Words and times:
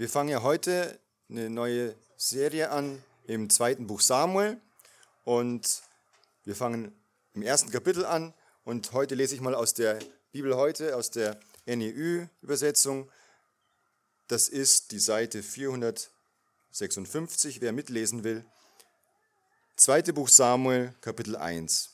Wir 0.00 0.08
fangen 0.08 0.30
ja 0.30 0.42
heute 0.42 0.98
eine 1.28 1.50
neue 1.50 1.94
Serie 2.16 2.70
an 2.70 3.04
im 3.26 3.50
zweiten 3.50 3.86
Buch 3.86 4.00
Samuel 4.00 4.58
und 5.26 5.82
wir 6.44 6.56
fangen 6.56 6.98
im 7.34 7.42
ersten 7.42 7.70
Kapitel 7.70 8.06
an 8.06 8.32
und 8.64 8.92
heute 8.92 9.14
lese 9.14 9.34
ich 9.34 9.42
mal 9.42 9.54
aus 9.54 9.74
der 9.74 9.98
Bibel 10.32 10.56
heute, 10.56 10.96
aus 10.96 11.10
der 11.10 11.38
NEU-Übersetzung. 11.66 13.10
Das 14.26 14.48
ist 14.48 14.92
die 14.92 15.00
Seite 15.00 15.42
456, 15.42 17.60
wer 17.60 17.72
mitlesen 17.72 18.24
will. 18.24 18.42
Zweite 19.76 20.14
Buch 20.14 20.30
Samuel, 20.30 20.94
Kapitel 21.02 21.36
1. 21.36 21.90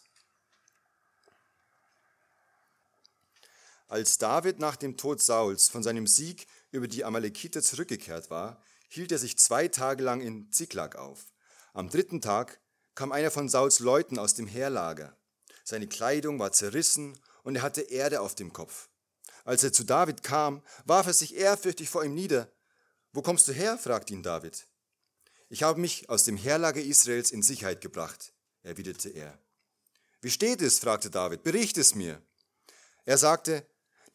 Als 3.88 4.18
David 4.18 4.61
nach 4.61 4.77
dem 4.77 4.96
Tod 4.96 5.20
Sauls 5.20 5.68
von 5.68 5.82
seinem 5.82 6.07
Sieg 6.07 6.46
über 6.77 6.89
die 6.89 7.05
Amalekiter 7.05 7.63
zurückgekehrt 7.63 8.31
war, 8.31 8.63
hielt 8.89 9.13
er 9.13 9.19
sich 9.19 9.39
zwei 9.39 9.69
Tage 9.69 10.03
lang 10.03 10.21
in 10.21 10.53
Ziklag 10.53 10.97
auf. 10.97 11.33
Am 11.73 11.91
dritten 11.91 12.21
Tag 12.21 12.61
kam 12.95 13.12
einer 13.12 13.30
von 13.30 13.48
Sauls 13.48 13.80
Leuten 13.80 14.19
aus 14.19 14.34
dem 14.34 14.47
Heerlager. 14.47 15.17
Seine 15.65 15.89
Kleidung 15.89 16.39
war 16.39 16.53
zerrissen 16.53 17.19
und 17.43 17.57
er 17.57 17.62
hatte 17.62 17.83
Erde 17.83 18.20
auf 18.20 18.34
dem 18.34 18.53
Kopf. 18.53 18.89
Als 19.45 19.62
er 19.62 19.73
zu 19.73 19.84
David 19.84 20.23
kam, 20.23 20.62
warf 20.84 21.07
er 21.07 21.12
sich 21.12 21.37
ehrfürchtig 21.37 21.89
vor 21.89 22.05
ihm 22.05 22.15
nieder. 22.15 22.51
Wo 23.12 23.23
kommst 23.23 23.48
du 23.48 23.53
her? 23.53 23.79
fragte 23.79 24.12
ihn 24.12 24.23
David. 24.23 24.67
Ich 25.48 25.62
habe 25.62 25.81
mich 25.81 26.09
aus 26.09 26.25
dem 26.25 26.37
Heerlager 26.37 26.81
Israels 26.81 27.31
in 27.31 27.43
Sicherheit 27.43 27.81
gebracht, 27.81 28.33
erwiderte 28.62 29.09
er. 29.09 29.39
Wie 30.20 30.31
steht 30.31 30.62
es? 30.62 30.81
fragte 30.81 31.11
David. 31.11 31.45
Bericht 31.45 31.79
es 31.79 31.95
mir. 31.95 32.20
Er 33.05 33.19
sagte, 33.19 33.65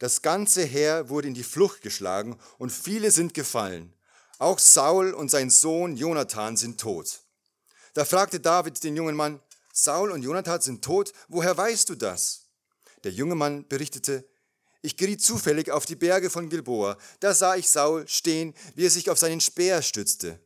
das 0.02 0.20
ganze 0.20 0.64
Heer 0.64 1.10
wurde 1.10 1.28
in 1.28 1.34
die 1.34 1.44
Flucht 1.44 1.80
geschlagen 1.80 2.36
und 2.58 2.72
viele 2.72 3.12
sind 3.12 3.34
gefallen. 3.34 3.94
Auch 4.40 4.58
Saul 4.58 5.12
und 5.14 5.30
sein 5.30 5.48
Sohn 5.48 5.96
Jonathan 5.96 6.56
sind 6.56 6.80
tot. 6.80 7.20
Da 7.94 8.04
fragte 8.04 8.40
David 8.40 8.82
den 8.82 8.96
jungen 8.96 9.14
Mann, 9.14 9.40
Saul 9.72 10.10
und 10.10 10.22
Jonathan 10.22 10.60
sind 10.60 10.84
tot, 10.84 11.12
woher 11.28 11.56
weißt 11.56 11.88
du 11.88 11.94
das? 11.94 12.46
Der 13.04 13.12
junge 13.12 13.36
Mann 13.36 13.68
berichtete, 13.68 14.28
ich 14.80 14.96
geriet 14.96 15.22
zufällig 15.22 15.70
auf 15.70 15.86
die 15.86 15.94
Berge 15.94 16.30
von 16.30 16.48
Gilboa. 16.48 16.98
Da 17.20 17.32
sah 17.32 17.54
ich 17.54 17.68
Saul 17.68 18.08
stehen, 18.08 18.54
wie 18.74 18.86
er 18.86 18.90
sich 18.90 19.08
auf 19.08 19.20
seinen 19.20 19.40
Speer 19.40 19.82
stützte. 19.82 20.40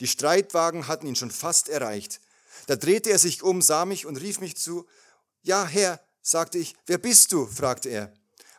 Die 0.00 0.08
Streitwagen 0.08 0.88
hatten 0.88 1.06
ihn 1.06 1.16
schon 1.16 1.30
fast 1.30 1.70
erreicht. 1.70 2.20
Da 2.66 2.76
drehte 2.76 3.08
er 3.08 3.18
sich 3.18 3.42
um, 3.42 3.62
sah 3.62 3.86
mich 3.86 4.04
und 4.04 4.16
rief 4.16 4.40
mich 4.40 4.58
zu. 4.58 4.86
Ja, 5.40 5.64
Herr, 5.64 6.00
sagte 6.20 6.58
ich. 6.58 6.74
Wer 6.84 6.98
bist 6.98 7.32
du? 7.32 7.46
fragte 7.46 7.88
er. 7.88 8.12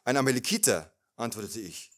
Ein 0.04 0.18
Amalekiter, 0.18 0.92
antwortete 1.16 1.60
ich. 1.60 1.92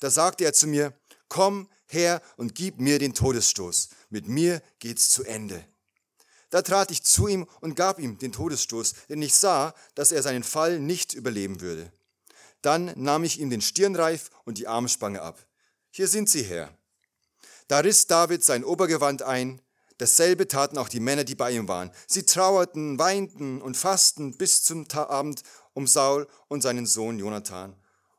Da 0.00 0.10
sagte 0.10 0.44
er 0.44 0.52
zu 0.52 0.66
mir, 0.66 0.92
komm 1.28 1.68
her 1.86 2.22
und 2.36 2.54
gib 2.54 2.80
mir 2.80 2.98
den 2.98 3.14
Todesstoß. 3.14 3.90
Mit 4.10 4.28
mir 4.28 4.62
geht's 4.78 5.10
zu 5.10 5.24
Ende. 5.24 5.64
Da 6.50 6.62
trat 6.62 6.90
ich 6.90 7.02
zu 7.02 7.28
ihm 7.28 7.48
und 7.60 7.76
gab 7.76 7.98
ihm 7.98 8.18
den 8.18 8.32
Todesstoß, 8.32 8.94
denn 9.08 9.22
ich 9.22 9.34
sah, 9.34 9.74
dass 9.94 10.12
er 10.12 10.22
seinen 10.22 10.42
Fall 10.42 10.78
nicht 10.78 11.14
überleben 11.14 11.60
würde. 11.60 11.90
Dann 12.60 12.92
nahm 12.96 13.24
ich 13.24 13.40
ihm 13.40 13.48
den 13.48 13.62
Stirnreif 13.62 14.30
und 14.44 14.58
die 14.58 14.68
Armspange 14.68 15.22
ab. 15.22 15.44
Hier 15.90 16.08
sind 16.08 16.28
sie, 16.28 16.42
Herr. 16.42 16.76
Da 17.68 17.78
riss 17.78 18.06
David 18.06 18.44
sein 18.44 18.64
Obergewand 18.64 19.22
ein, 19.22 19.62
dasselbe 19.96 20.46
taten 20.46 20.76
auch 20.76 20.90
die 20.90 21.00
Männer, 21.00 21.24
die 21.24 21.34
bei 21.34 21.52
ihm 21.52 21.68
waren. 21.68 21.90
Sie 22.06 22.24
trauerten, 22.24 22.98
weinten 22.98 23.62
und 23.62 23.76
fassten 23.76 24.36
bis 24.36 24.62
zum 24.62 24.86
Abend 24.90 25.42
um 25.74 25.86
Saul 25.86 26.26
und 26.48 26.62
seinen 26.62 26.86
Sohn 26.86 27.18
Jonathan, 27.18 27.76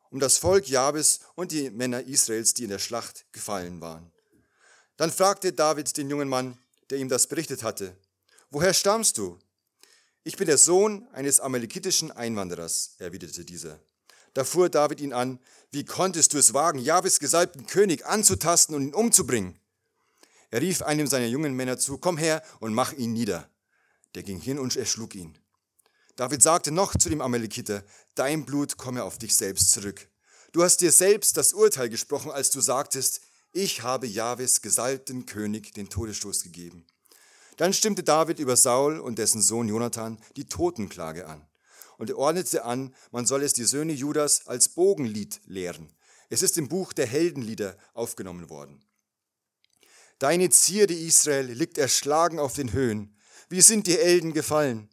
um 0.09 0.19
das 0.19 0.37
Volk 0.37 0.67
Jabes 0.67 1.21
und 1.35 1.51
die 1.51 1.69
Männer 1.69 2.01
Israels, 2.03 2.53
die 2.53 2.63
in 2.63 2.69
der 2.69 2.79
Schlacht 2.79 3.25
gefallen 3.31 3.81
waren. 3.81 4.11
Dann 4.97 5.11
fragte 5.11 5.53
David 5.53 5.97
den 5.97 6.09
jungen 6.09 6.29
Mann, 6.29 6.57
der 6.89 6.99
ihm 6.99 7.09
das 7.09 7.27
berichtet 7.27 7.63
hatte, 7.63 7.97
woher 8.51 8.73
stammst 8.73 9.17
du? 9.17 9.39
Ich 10.23 10.37
bin 10.37 10.47
der 10.47 10.57
Sohn 10.57 11.07
eines 11.11 11.39
amalekitischen 11.39 12.11
Einwanderers, 12.11 12.95
erwiderte 12.99 13.43
dieser. 13.43 13.79
Da 14.33 14.43
fuhr 14.43 14.69
David 14.69 15.01
ihn 15.01 15.13
an, 15.13 15.39
wie 15.71 15.85
konntest 15.85 16.33
du 16.33 16.37
es 16.37 16.53
wagen, 16.53 16.79
Jahwes 16.79 17.19
gesalbten 17.19 17.65
König 17.67 18.05
anzutasten 18.05 18.75
und 18.75 18.83
ihn 18.83 18.93
umzubringen? 18.93 19.59
Er 20.49 20.61
rief 20.61 20.83
einem 20.83 21.07
seiner 21.07 21.25
jungen 21.25 21.55
Männer 21.55 21.77
zu, 21.77 21.97
komm 21.97 22.17
her 22.17 22.43
und 22.59 22.73
mach 22.73 22.93
ihn 22.93 23.13
nieder. 23.13 23.49
Der 24.15 24.23
ging 24.23 24.39
hin 24.39 24.59
und 24.59 24.75
erschlug 24.75 25.15
ihn. 25.15 25.37
David 26.15 26.43
sagte 26.43 26.71
noch 26.71 26.95
zu 26.95 27.09
dem 27.09 27.21
Amalekiter, 27.21 27.83
dein 28.15 28.45
Blut 28.45 28.77
komme 28.77 29.03
auf 29.03 29.17
dich 29.17 29.35
selbst 29.35 29.71
zurück. 29.71 30.09
Du 30.51 30.63
hast 30.63 30.81
dir 30.81 30.91
selbst 30.91 31.37
das 31.37 31.53
Urteil 31.53 31.89
gesprochen, 31.89 32.31
als 32.31 32.51
du 32.51 32.61
sagtest, 32.61 33.21
ich 33.51 33.81
habe 33.81 34.05
Jahwes 34.05 34.61
gesalbten 34.61 35.25
König 35.25 35.73
den 35.73 35.89
Todesstoß 35.89 36.43
gegeben. 36.43 36.85
Dann 37.57 37.73
stimmte 37.73 38.03
David 38.03 38.39
über 38.39 38.55
Saul 38.55 38.99
und 38.99 39.17
dessen 39.17 39.41
Sohn 39.41 39.67
Jonathan 39.67 40.19
die 40.35 40.45
Totenklage 40.45 41.27
an. 41.27 41.47
Und 41.97 42.09
er 42.09 42.17
ordnete 42.17 42.65
an, 42.65 42.95
man 43.11 43.25
soll 43.25 43.43
es 43.43 43.53
die 43.53 43.65
Söhne 43.65 43.93
Judas 43.93 44.47
als 44.47 44.69
Bogenlied 44.69 45.41
lehren. 45.45 45.91
Es 46.29 46.41
ist 46.41 46.57
im 46.57 46.67
Buch 46.67 46.93
der 46.93 47.05
Heldenlieder 47.05 47.77
aufgenommen 47.93 48.49
worden. 48.49 48.83
Deine 50.19 50.49
Zierde 50.49 50.93
Israel 50.93 51.51
liegt 51.51 51.77
erschlagen 51.77 52.39
auf 52.39 52.53
den 52.53 52.73
Höhen. 52.73 53.15
Wie 53.49 53.61
sind 53.61 53.87
die 53.87 53.99
Elden 53.99 54.33
gefallen? 54.33 54.89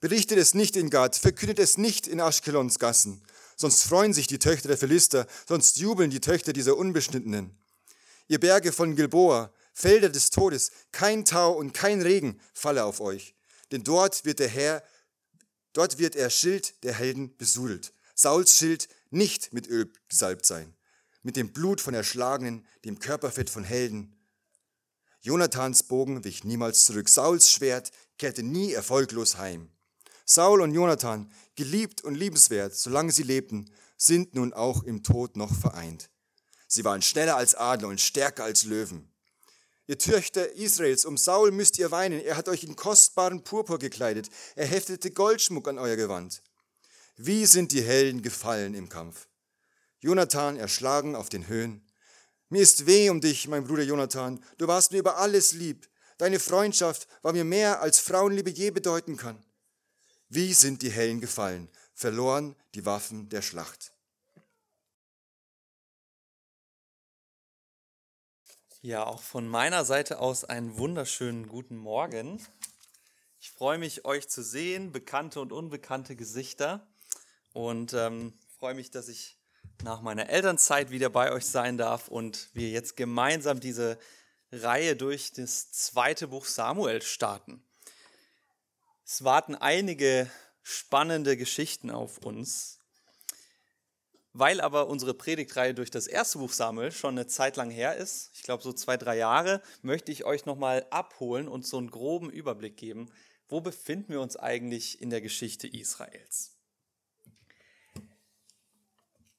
Berichtet 0.00 0.38
es 0.38 0.54
nicht 0.54 0.76
in 0.76 0.90
Gad, 0.90 1.16
verkündet 1.16 1.58
es 1.58 1.76
nicht 1.76 2.06
in 2.06 2.20
Aschkelons 2.20 2.78
Gassen. 2.78 3.22
Sonst 3.56 3.82
freuen 3.82 4.12
sich 4.12 4.28
die 4.28 4.38
Töchter 4.38 4.68
der 4.68 4.78
Philister, 4.78 5.26
sonst 5.48 5.78
jubeln 5.78 6.10
die 6.10 6.20
Töchter 6.20 6.52
dieser 6.52 6.76
Unbeschnittenen. 6.76 7.58
Ihr 8.28 8.38
Berge 8.38 8.70
von 8.70 8.94
Gilboa, 8.94 9.52
Felder 9.74 10.08
des 10.08 10.30
Todes, 10.30 10.70
kein 10.92 11.24
Tau 11.24 11.52
und 11.52 11.74
kein 11.74 12.00
Regen 12.00 12.40
falle 12.54 12.84
auf 12.84 13.00
euch. 13.00 13.34
Denn 13.72 13.82
dort 13.82 14.24
wird 14.24 14.38
der 14.38 14.48
Herr, 14.48 14.84
dort 15.72 15.98
wird 15.98 16.14
er 16.14 16.30
Schild 16.30 16.82
der 16.84 16.94
Helden 16.94 17.36
besudelt. 17.36 17.92
Sauls 18.14 18.56
Schild 18.56 18.88
nicht 19.10 19.52
mit 19.52 19.66
Öl 19.68 19.90
gesalbt 20.08 20.46
sein, 20.46 20.76
mit 21.22 21.36
dem 21.36 21.52
Blut 21.52 21.80
von 21.80 21.94
Erschlagenen, 21.94 22.66
dem 22.84 23.00
Körperfett 23.00 23.50
von 23.50 23.64
Helden. 23.64 24.16
Jonathans 25.20 25.82
Bogen 25.82 26.24
wich 26.24 26.44
niemals 26.44 26.84
zurück, 26.84 27.08
Sauls 27.08 27.50
Schwert 27.50 27.90
kehrte 28.18 28.44
nie 28.44 28.72
erfolglos 28.72 29.38
heim. 29.38 29.70
Saul 30.30 30.60
und 30.60 30.74
Jonathan, 30.74 31.32
geliebt 31.56 32.04
und 32.04 32.14
liebenswert, 32.14 32.74
solange 32.74 33.12
sie 33.12 33.22
lebten, 33.22 33.70
sind 33.96 34.34
nun 34.34 34.52
auch 34.52 34.82
im 34.82 35.02
Tod 35.02 35.38
noch 35.38 35.54
vereint. 35.54 36.10
Sie 36.66 36.84
waren 36.84 37.00
schneller 37.00 37.36
als 37.36 37.54
Adler 37.54 37.88
und 37.88 37.98
stärker 37.98 38.44
als 38.44 38.64
Löwen. 38.64 39.10
Ihr 39.86 39.96
Töchter 39.96 40.52
Israels, 40.52 41.06
um 41.06 41.16
Saul 41.16 41.50
müsst 41.50 41.78
ihr 41.78 41.90
weinen. 41.90 42.20
Er 42.20 42.36
hat 42.36 42.50
euch 42.50 42.62
in 42.62 42.76
kostbaren 42.76 43.42
Purpur 43.42 43.78
gekleidet. 43.78 44.28
Er 44.54 44.66
heftete 44.66 45.10
Goldschmuck 45.10 45.66
an 45.66 45.78
euer 45.78 45.96
Gewand. 45.96 46.42
Wie 47.16 47.46
sind 47.46 47.72
die 47.72 47.82
Helden 47.82 48.20
gefallen 48.20 48.74
im 48.74 48.90
Kampf? 48.90 49.28
Jonathan 50.00 50.58
erschlagen 50.58 51.16
auf 51.16 51.30
den 51.30 51.48
Höhen. 51.48 51.90
Mir 52.50 52.60
ist 52.60 52.84
weh 52.84 53.08
um 53.08 53.22
dich, 53.22 53.48
mein 53.48 53.64
Bruder 53.64 53.82
Jonathan. 53.82 54.44
Du 54.58 54.66
warst 54.66 54.92
mir 54.92 54.98
über 54.98 55.16
alles 55.16 55.52
lieb. 55.52 55.88
Deine 56.18 56.38
Freundschaft 56.38 57.08
war 57.22 57.32
mir 57.32 57.44
mehr, 57.44 57.80
als 57.80 57.98
Frauenliebe 57.98 58.50
je 58.50 58.70
bedeuten 58.70 59.16
kann. 59.16 59.42
Wie 60.30 60.52
sind 60.52 60.82
die 60.82 60.90
Hellen 60.90 61.20
gefallen, 61.20 61.70
verloren 61.94 62.54
die 62.74 62.84
Waffen 62.84 63.30
der 63.30 63.40
Schlacht. 63.40 63.92
Ja, 68.82 69.04
auch 69.06 69.22
von 69.22 69.48
meiner 69.48 69.84
Seite 69.84 70.20
aus 70.20 70.44
einen 70.44 70.76
wunderschönen 70.76 71.48
guten 71.48 71.76
Morgen. 71.76 72.44
Ich 73.40 73.50
freue 73.50 73.78
mich, 73.78 74.04
euch 74.04 74.28
zu 74.28 74.42
sehen, 74.42 74.92
bekannte 74.92 75.40
und 75.40 75.50
unbekannte 75.50 76.14
Gesichter. 76.14 76.86
Und 77.52 77.94
ähm, 77.94 78.38
freue 78.58 78.74
mich, 78.74 78.90
dass 78.90 79.08
ich 79.08 79.38
nach 79.82 80.02
meiner 80.02 80.28
Elternzeit 80.28 80.90
wieder 80.90 81.08
bei 81.08 81.32
euch 81.32 81.46
sein 81.46 81.78
darf 81.78 82.08
und 82.08 82.50
wir 82.52 82.68
jetzt 82.68 82.96
gemeinsam 82.96 83.60
diese 83.60 83.98
Reihe 84.52 84.94
durch 84.94 85.32
das 85.32 85.72
zweite 85.72 86.28
Buch 86.28 86.44
Samuel 86.44 87.00
starten. 87.02 87.64
Es 89.10 89.24
warten 89.24 89.54
einige 89.54 90.30
spannende 90.62 91.38
Geschichten 91.38 91.90
auf 91.90 92.18
uns. 92.18 92.78
Weil 94.34 94.60
aber 94.60 94.88
unsere 94.88 95.14
Predigtreihe 95.14 95.72
durch 95.72 95.90
das 95.90 96.06
erste 96.06 96.40
Buch 96.40 96.52
Samuel 96.52 96.92
schon 96.92 97.14
eine 97.14 97.26
Zeit 97.26 97.56
lang 97.56 97.70
her 97.70 97.96
ist, 97.96 98.30
ich 98.34 98.42
glaube 98.42 98.62
so 98.62 98.70
zwei, 98.74 98.98
drei 98.98 99.16
Jahre, 99.16 99.62
möchte 99.80 100.12
ich 100.12 100.26
euch 100.26 100.44
nochmal 100.44 100.86
abholen 100.90 101.48
und 101.48 101.66
so 101.66 101.78
einen 101.78 101.90
groben 101.90 102.28
Überblick 102.28 102.76
geben, 102.76 103.10
wo 103.48 103.62
befinden 103.62 104.12
wir 104.12 104.20
uns 104.20 104.36
eigentlich 104.36 105.00
in 105.00 105.08
der 105.08 105.22
Geschichte 105.22 105.66
Israels. 105.66 106.58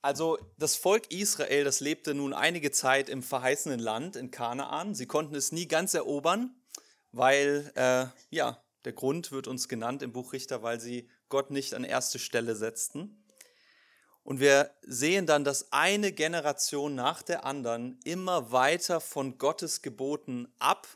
Also 0.01 0.39
das 0.57 0.77
Volk 0.77 1.11
Israel, 1.11 1.63
das 1.63 1.79
lebte 1.79 2.15
nun 2.15 2.33
einige 2.33 2.71
Zeit 2.71 3.07
im 3.07 3.21
verheißenen 3.21 3.79
Land 3.79 4.15
in 4.15 4.31
Kanaan. 4.31 4.95
Sie 4.95 5.05
konnten 5.05 5.35
es 5.35 5.51
nie 5.51 5.67
ganz 5.67 5.93
erobern, 5.93 6.59
weil 7.11 7.71
äh, 7.75 8.07
ja 8.35 8.63
der 8.85 8.93
Grund 8.93 9.31
wird 9.31 9.47
uns 9.47 9.67
genannt 9.67 10.01
im 10.01 10.13
Buch 10.13 10.33
Richter, 10.33 10.63
weil 10.63 10.79
sie 10.79 11.09
Gott 11.27 11.51
nicht 11.51 11.73
an 11.73 11.83
erste 11.83 12.19
Stelle 12.19 12.55
setzten. 12.55 13.23
Und 14.23 14.39
wir 14.39 14.71
sehen 14.81 15.25
dann, 15.25 15.43
dass 15.43 15.71
eine 15.71 16.11
Generation 16.11 16.95
nach 16.95 17.21
der 17.21 17.45
anderen 17.45 17.99
immer 18.03 18.51
weiter 18.51 19.01
von 19.01 19.37
Gottes 19.37 19.81
Geboten 19.81 20.47
ab 20.59 20.87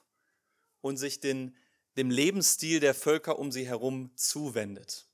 und 0.82 0.98
sich 0.98 1.20
den, 1.20 1.58
dem 1.98 2.10
Lebensstil 2.10 2.80
der 2.80 2.94
Völker 2.94 3.40
um 3.40 3.52
sie 3.52 3.66
herum 3.66 4.12
zuwendet. 4.16 5.08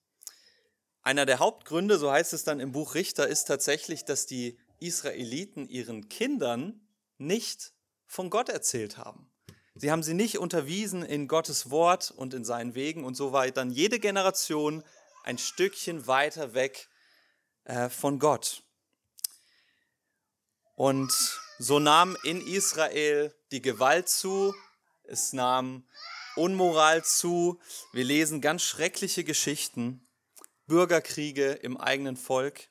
Einer 1.01 1.25
der 1.25 1.39
Hauptgründe, 1.39 1.98
so 1.98 2.12
heißt 2.12 2.33
es 2.33 2.44
dann 2.44 2.60
im 2.60 2.71
Buch 2.71 2.94
Richter, 2.94 3.27
ist 3.27 3.45
tatsächlich, 3.45 4.04
dass 4.04 4.25
die 4.25 4.60
Israeliten 4.80 5.68
ihren 5.68 6.10
Kindern 6.10 6.81
nicht 7.18 7.74
von 8.06 8.30
Gott 8.30 8.50
erzählt 8.50 8.98
haben. 8.98 9.29
Sie 9.81 9.92
haben 9.92 10.04
sie 10.04 10.14
nicht 10.14 10.40
unterwiesen 10.40 11.04
in 11.04 11.30
Gottes 11.30 11.70
Wort 11.70 12.12
und 12.12 12.34
in 12.34 12.44
seinen 12.44 12.76
Wegen 12.76 13.06
und 13.06 13.16
so 13.16 13.31
war 13.31 13.50
dann 13.50 13.72
jede 13.72 14.00
Generation 14.00 14.84
ein 15.24 15.38
Stückchen 15.38 16.06
weiter 16.06 16.54
weg 16.54 16.90
äh, 17.64 17.88
von 17.88 18.20
Gott. 18.20 18.64
Und 20.76 21.14
so 21.60 21.80
nahm 21.80 22.18
in 22.24 22.46
Israel 22.46 23.34
die 23.52 23.62
Gewalt 23.62 24.10
zu, 24.10 24.54
es 25.04 25.31
nahm 25.31 25.88
Unmoral 26.36 27.06
zu. 27.06 27.62
Wir 27.94 28.04
lesen 28.04 28.42
ganz 28.42 28.64
schreckliche 28.64 29.24
Geschichten, 29.24 30.06
Bürgerkriege 30.68 31.52
im 31.52 31.78
eigenen 31.78 32.18
Volk. 32.18 32.69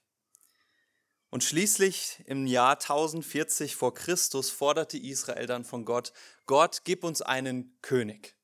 Und 1.31 1.45
schließlich 1.45 2.23
im 2.27 2.47
Jahr 2.47 2.73
1040 2.73 3.77
vor 3.77 3.93
Christus 3.93 4.51
forderte 4.51 4.97
Israel 4.97 5.47
dann 5.47 5.65
von 5.65 5.85
Gott, 5.85 6.13
Gott, 6.47 6.83
gib 6.85 7.05
uns 7.05 7.21
einen 7.21 7.79
König. 7.83 8.35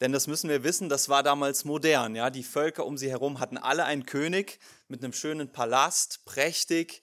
Denn 0.00 0.12
das 0.12 0.26
müssen 0.26 0.50
wir 0.50 0.64
wissen, 0.64 0.88
das 0.88 1.08
war 1.08 1.22
damals 1.22 1.64
modern. 1.64 2.16
Ja? 2.16 2.30
Die 2.30 2.42
Völker 2.42 2.84
um 2.84 2.98
sie 2.98 3.08
herum 3.08 3.38
hatten 3.38 3.56
alle 3.56 3.84
einen 3.84 4.04
König 4.04 4.58
mit 4.88 5.02
einem 5.02 5.12
schönen 5.12 5.52
Palast, 5.52 6.24
prächtig. 6.24 7.02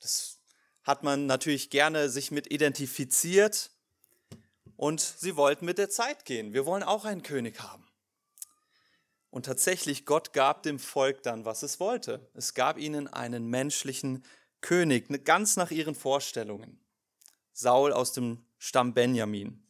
Das 0.00 0.40
hat 0.82 1.04
man 1.04 1.26
natürlich 1.26 1.70
gerne 1.70 2.10
sich 2.10 2.30
mit 2.30 2.50
identifiziert. 2.50 3.70
Und 4.76 5.00
sie 5.00 5.36
wollten 5.36 5.64
mit 5.64 5.78
der 5.78 5.88
Zeit 5.88 6.24
gehen. 6.24 6.52
Wir 6.52 6.66
wollen 6.66 6.82
auch 6.82 7.04
einen 7.04 7.22
König 7.22 7.60
haben. 7.60 7.86
Und 9.34 9.46
tatsächlich, 9.46 10.06
Gott 10.06 10.32
gab 10.32 10.62
dem 10.62 10.78
Volk 10.78 11.24
dann, 11.24 11.44
was 11.44 11.64
es 11.64 11.80
wollte. 11.80 12.30
Es 12.34 12.54
gab 12.54 12.78
ihnen 12.78 13.08
einen 13.08 13.48
menschlichen 13.48 14.24
König, 14.60 15.10
ne, 15.10 15.18
ganz 15.18 15.56
nach 15.56 15.72
ihren 15.72 15.96
Vorstellungen. 15.96 16.78
Saul 17.52 17.92
aus 17.92 18.12
dem 18.12 18.46
Stamm 18.58 18.94
Benjamin. 18.94 19.66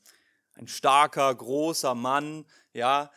Ein 0.52 0.68
starker, 0.68 1.34
großer 1.34 1.94
Mann, 1.94 2.44
ja, 2.74 3.10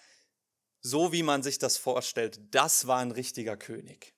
so 0.80 1.12
wie 1.12 1.22
man 1.22 1.44
sich 1.44 1.60
das 1.60 1.78
vorstellt. 1.78 2.40
Das 2.52 2.88
war 2.88 3.00
ein 3.00 3.12
richtiger 3.12 3.58
König. 3.58 4.16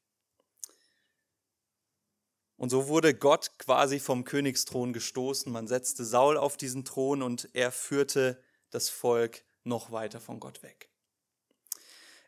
Und 2.58 2.70
so 2.70 2.90
wurde 2.90 3.16
Gott 3.16 3.58
quasi 3.58 4.00
vom 4.00 4.24
Königsthron 4.24 4.94
gestoßen. 4.94 5.52
Man 5.52 5.66
setzte 5.66 6.06
Saul 6.06 6.38
auf 6.38 6.58
diesen 6.58 6.86
Thron 6.86 7.24
und 7.24 7.50
er 7.54 7.72
führte 7.72 8.40
das 8.70 8.88
Volk 8.88 9.44
noch 9.64 9.92
weiter 9.92 10.22
von 10.22 10.40
Gott 10.40 10.62
weg. 10.62 10.90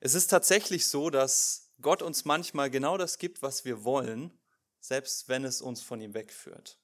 Es 0.03 0.15
ist 0.15 0.27
tatsächlich 0.27 0.87
so, 0.87 1.11
dass 1.11 1.71
Gott 1.79 2.01
uns 2.01 2.25
manchmal 2.25 2.71
genau 2.71 2.97
das 2.97 3.19
gibt, 3.19 3.43
was 3.43 3.65
wir 3.65 3.83
wollen, 3.83 4.35
selbst 4.79 5.29
wenn 5.29 5.45
es 5.45 5.61
uns 5.61 5.83
von 5.83 6.01
ihm 6.01 6.15
wegführt. 6.15 6.79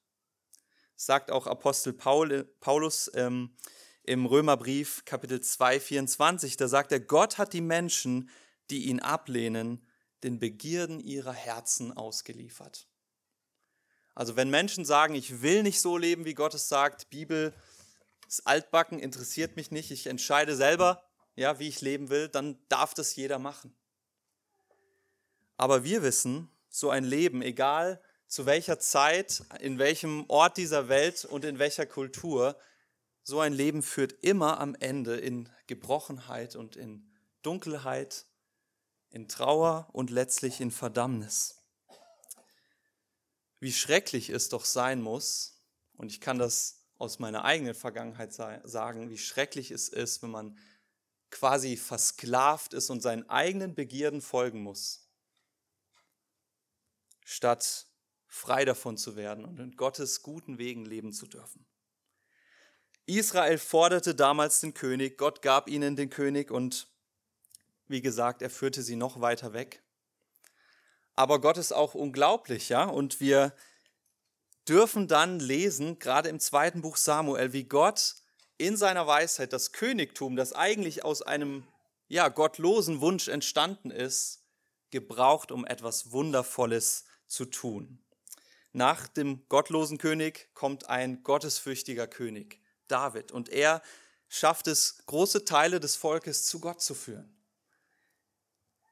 Das 0.94 1.06
sagt 1.06 1.32
auch 1.32 1.48
Apostel 1.48 1.92
Paul, 1.92 2.44
Paulus 2.60 3.10
ähm, 3.14 3.56
im 4.04 4.24
Römerbrief 4.24 5.04
Kapitel 5.04 5.40
2, 5.40 5.80
24. 5.80 6.56
Da 6.56 6.68
sagt 6.68 6.92
er, 6.92 7.00
Gott 7.00 7.38
hat 7.38 7.54
die 7.54 7.60
Menschen, 7.60 8.30
die 8.70 8.86
ihn 8.86 9.00
ablehnen, 9.00 9.84
den 10.22 10.38
Begierden 10.38 11.00
ihrer 11.00 11.32
Herzen 11.32 11.96
ausgeliefert. 11.96 12.86
Also 14.14 14.36
wenn 14.36 14.48
Menschen 14.48 14.84
sagen, 14.84 15.16
ich 15.16 15.42
will 15.42 15.64
nicht 15.64 15.80
so 15.80 15.96
leben, 15.96 16.24
wie 16.24 16.34
Gott 16.34 16.54
es 16.54 16.68
sagt, 16.68 17.10
Bibel 17.10 17.52
ist 18.28 18.46
altbacken, 18.46 19.00
interessiert 19.00 19.56
mich 19.56 19.72
nicht, 19.72 19.90
ich 19.90 20.06
entscheide 20.06 20.54
selber, 20.54 21.07
ja, 21.38 21.58
wie 21.58 21.68
ich 21.68 21.80
leben 21.80 22.10
will, 22.10 22.28
dann 22.28 22.58
darf 22.68 22.94
das 22.94 23.16
jeder 23.16 23.38
machen. 23.38 23.74
Aber 25.56 25.84
wir 25.84 26.02
wissen, 26.02 26.50
so 26.68 26.90
ein 26.90 27.04
Leben, 27.04 27.42
egal 27.42 28.00
zu 28.26 28.46
welcher 28.46 28.78
Zeit, 28.78 29.42
in 29.60 29.78
welchem 29.78 30.24
Ort 30.28 30.56
dieser 30.56 30.88
Welt 30.88 31.24
und 31.24 31.44
in 31.44 31.58
welcher 31.58 31.86
Kultur, 31.86 32.56
so 33.22 33.40
ein 33.40 33.52
Leben 33.52 33.82
führt 33.82 34.12
immer 34.22 34.60
am 34.60 34.74
Ende 34.74 35.16
in 35.16 35.48
Gebrochenheit 35.66 36.56
und 36.56 36.76
in 36.76 37.10
Dunkelheit, 37.42 38.26
in 39.10 39.28
Trauer 39.28 39.88
und 39.92 40.10
letztlich 40.10 40.60
in 40.60 40.70
Verdammnis 40.70 41.58
wie 43.60 43.72
schrecklich 43.72 44.30
es 44.30 44.48
doch 44.48 44.64
sein 44.64 45.00
muss, 45.02 45.54
und 45.96 46.12
ich 46.12 46.20
kann 46.20 46.38
das 46.38 46.84
aus 46.96 47.18
meiner 47.18 47.44
eigenen 47.44 47.74
Vergangenheit 47.74 48.32
sagen, 48.32 49.10
wie 49.10 49.18
schrecklich 49.18 49.70
es 49.70 49.88
ist, 49.88 50.22
wenn 50.22 50.30
man 50.30 50.58
quasi 51.30 51.76
versklavt 51.76 52.74
ist 52.74 52.90
und 52.90 53.00
seinen 53.00 53.28
eigenen 53.28 53.74
Begierden 53.74 54.22
folgen 54.22 54.62
muss, 54.62 55.08
statt 57.24 57.86
frei 58.26 58.64
davon 58.64 58.96
zu 58.96 59.16
werden 59.16 59.44
und 59.44 59.58
in 59.58 59.76
Gottes 59.76 60.22
guten 60.22 60.58
Wegen 60.58 60.84
leben 60.84 61.12
zu 61.12 61.26
dürfen. 61.26 61.66
Israel 63.06 63.58
forderte 63.58 64.14
damals 64.14 64.60
den 64.60 64.74
König, 64.74 65.16
Gott 65.16 65.40
gab 65.40 65.68
ihnen 65.68 65.96
den 65.96 66.10
König 66.10 66.50
und 66.50 66.88
wie 67.86 68.02
gesagt, 68.02 68.42
er 68.42 68.50
führte 68.50 68.82
sie 68.82 68.96
noch 68.96 69.22
weiter 69.22 69.54
weg. 69.54 69.82
Aber 71.14 71.40
Gott 71.40 71.56
ist 71.56 71.72
auch 71.72 71.94
unglaublich, 71.94 72.68
ja? 72.68 72.84
Und 72.84 73.18
wir 73.18 73.54
dürfen 74.68 75.08
dann 75.08 75.40
lesen, 75.40 75.98
gerade 75.98 76.28
im 76.28 76.38
zweiten 76.38 76.82
Buch 76.82 76.98
Samuel, 76.98 77.54
wie 77.54 77.64
Gott 77.64 78.16
in 78.58 78.76
seiner 78.76 79.06
Weisheit 79.06 79.52
das 79.52 79.72
Königtum, 79.72 80.36
das 80.36 80.52
eigentlich 80.52 81.04
aus 81.04 81.22
einem 81.22 81.66
ja, 82.08 82.28
gottlosen 82.28 83.00
Wunsch 83.00 83.28
entstanden 83.28 83.90
ist, 83.90 84.44
gebraucht, 84.90 85.52
um 85.52 85.66
etwas 85.66 86.12
Wundervolles 86.12 87.04
zu 87.26 87.44
tun. 87.44 88.02
Nach 88.72 89.06
dem 89.08 89.48
gottlosen 89.48 89.98
König 89.98 90.50
kommt 90.54 90.88
ein 90.88 91.22
gottesfürchtiger 91.22 92.06
König, 92.06 92.60
David, 92.86 93.32
und 93.32 93.48
er 93.48 93.82
schafft 94.28 94.66
es, 94.66 94.98
große 95.06 95.44
Teile 95.44 95.80
des 95.80 95.96
Volkes 95.96 96.46
zu 96.46 96.60
Gott 96.60 96.80
zu 96.80 96.94
führen. 96.94 97.34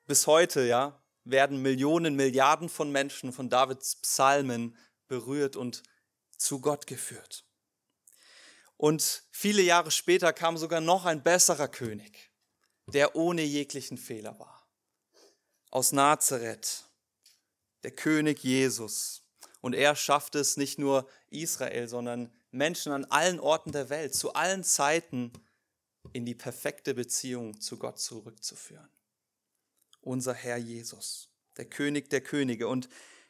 Bis 0.06 0.26
heute, 0.26 0.62
ja, 0.62 1.02
werden 1.24 1.60
Millionen, 1.60 2.14
Milliarden 2.14 2.68
von 2.68 2.92
Menschen 2.92 3.32
von 3.32 3.50
Davids 3.50 3.96
Psalmen 3.96 4.76
berührt 5.08 5.56
und 5.56 5.82
zu 6.36 6.60
Gott 6.60 6.86
geführt. 6.86 7.45
Und 8.76 9.24
viele 9.30 9.62
Jahre 9.62 9.90
später 9.90 10.32
kam 10.32 10.56
sogar 10.56 10.80
noch 10.80 11.04
ein 11.04 11.22
besserer 11.22 11.68
König, 11.68 12.30
der 12.92 13.16
ohne 13.16 13.42
jeglichen 13.42 13.98
Fehler 13.98 14.38
war. 14.38 14.66
Aus 15.70 15.92
Nazareth, 15.92 16.84
der 17.82 17.92
König 17.92 18.42
Jesus. 18.42 19.22
Und 19.60 19.74
er 19.74 19.96
schaffte 19.96 20.38
es 20.38 20.56
nicht 20.56 20.78
nur 20.78 21.08
Israel, 21.28 21.88
sondern 21.88 22.32
Menschen 22.50 22.92
an 22.92 23.04
allen 23.06 23.40
Orten 23.40 23.72
der 23.72 23.88
Welt, 23.88 24.14
zu 24.14 24.34
allen 24.34 24.62
Zeiten 24.62 25.32
in 26.12 26.24
die 26.24 26.34
perfekte 26.34 26.94
Beziehung 26.94 27.60
zu 27.60 27.78
Gott 27.78 27.98
zurückzuführen 27.98 28.88
unser 30.06 30.34
Herr 30.34 30.56
Jesus, 30.56 31.28
der 31.56 31.64
König 31.64 32.08
der 32.10 32.20
Könige. 32.20 32.68
Und 32.68 32.88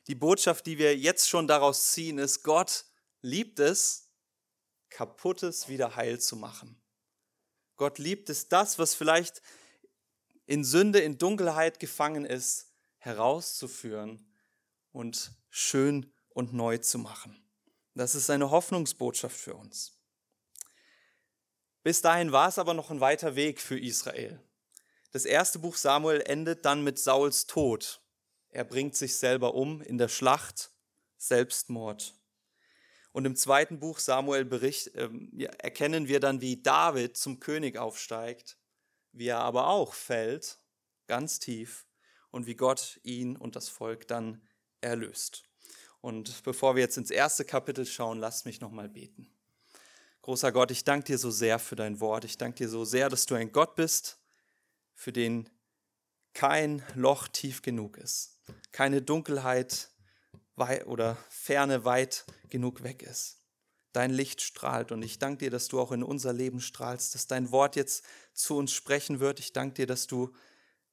die 0.09 0.15
Botschaft, 0.15 0.67
die 0.67 0.79
wir 0.79 0.97
jetzt 0.97 1.29
schon 1.29 1.49
daraus 1.49 1.93
ziehen, 1.93 2.19
ist, 2.19 2.43
Gott 2.43 2.85
liebt 3.23 3.59
es, 3.59 4.06
kaputtes 4.91 5.69
wieder 5.69 5.97
heil 5.97 6.21
zu 6.21 6.37
machen. 6.37 6.81
Gott 7.77 7.99
liebt 7.99 8.31
es, 8.31 8.49
das, 8.49 8.79
was 8.79 8.95
vielleicht 8.95 9.43
in 10.47 10.65
Sünde, 10.65 11.01
in 11.01 11.19
Dunkelheit 11.19 11.79
gefangen 11.81 12.25
ist, 12.25 12.73
herauszuführen 12.99 14.33
und 14.93 15.33
schön 15.51 16.13
und 16.31 16.53
neu 16.53 16.79
zu 16.79 16.99
machen. 16.99 17.37
Das 17.95 18.15
ist 18.15 18.31
eine 18.31 18.51
Hoffnungsbotschaft 18.51 19.37
für 19.37 19.55
uns. 19.55 19.99
Bis 21.83 22.03
dahin 22.03 22.33
war 22.33 22.49
es 22.49 22.59
aber 22.59 22.75
noch 22.75 22.91
ein 22.91 23.01
weiter 23.01 23.37
Weg 23.37 23.61
für 23.61 23.79
Israel. 23.79 24.41
Das 25.13 25.25
erste 25.25 25.59
Buch 25.59 25.77
Samuel 25.77 26.21
endet 26.21 26.65
dann 26.65 26.83
mit 26.83 26.99
Sauls 26.99 27.47
Tod. 27.47 28.03
Er 28.51 28.65
bringt 28.65 28.97
sich 28.97 29.17
selber 29.17 29.55
um 29.55 29.81
in 29.83 29.97
der 29.97 30.09
Schlacht, 30.09 30.73
Selbstmord. 31.17 32.15
Und 33.17 33.25
im 33.25 33.35
zweiten 33.35 33.81
Buch 33.81 33.99
Samuel 33.99 34.45
Bericht, 34.45 34.89
äh, 34.89 35.09
erkennen 35.57 36.07
wir 36.07 36.21
dann, 36.21 36.43
wie 36.43 36.61
David 36.61 37.17
zum 37.17 37.41
König 37.41 37.79
aufsteigt, 37.79 38.59
wie 39.13 39.29
er 39.29 39.39
aber 39.39 39.69
auch 39.69 39.95
fällt, 39.95 40.59
ganz 41.07 41.39
tief, 41.39 41.87
und 42.31 42.47
wie 42.47 42.57
Gott 42.57 43.01
ihn 43.05 43.35
und 43.35 43.57
das 43.57 43.71
Volk 43.71 44.07
dann 44.07 44.43
erlöst. 44.83 45.45
Und 46.03 46.43
bevor 46.43 46.77
wir 46.77 46.83
jetzt 46.83 46.99
ins 46.99 47.11
erste 47.11 47.47
Kapitel 47.47 47.87
schauen, 47.87 48.19
lasst 48.19 48.45
mich 48.45 48.61
nochmal 48.61 48.91
beten. 48.91 49.35
Großer 50.21 50.53
Gott, 50.53 50.71
ich 50.71 50.85
danke 50.85 51.07
dir 51.07 51.17
so 51.17 51.31
sehr 51.31 51.59
für 51.59 51.75
dein 51.75 52.01
Wort. 52.01 52.27
Ich 52.27 52.37
danke 52.37 52.59
dir 52.59 52.69
so 52.69 52.85
sehr, 52.85 53.09
dass 53.09 53.25
du 53.25 53.35
ein 53.35 53.51
Gott 53.51 53.77
bist, 53.77 54.21
für 54.93 55.15
den 55.15 55.49
kein 56.35 56.83
Loch 56.95 57.29
tief 57.29 57.63
genug 57.63 57.97
ist, 57.97 58.43
keine 58.73 59.01
Dunkelheit 59.01 59.89
oder 60.85 61.17
Ferne 61.31 61.87
weit 61.87 62.27
genug 62.51 62.83
weg 62.83 63.03
ist. 63.03 63.39
Dein 63.93 64.11
Licht 64.11 64.43
strahlt 64.43 64.93
und 64.93 65.03
ich 65.03 65.19
danke 65.19 65.45
dir, 65.45 65.51
dass 65.51 65.69
du 65.69 65.81
auch 65.81 65.93
in 65.93 66.03
unser 66.03 66.33
Leben 66.33 66.61
strahlst, 66.61 67.15
dass 67.15 67.27
dein 67.27 67.51
Wort 67.51 67.77
jetzt 67.77 68.05
zu 68.35 68.57
uns 68.57 68.73
sprechen 68.73 69.21
wird. 69.21 69.41
Ich 69.41 69.53
danke 69.53 69.75
dir, 69.75 69.87
dass 69.87 70.07
du 70.07 70.35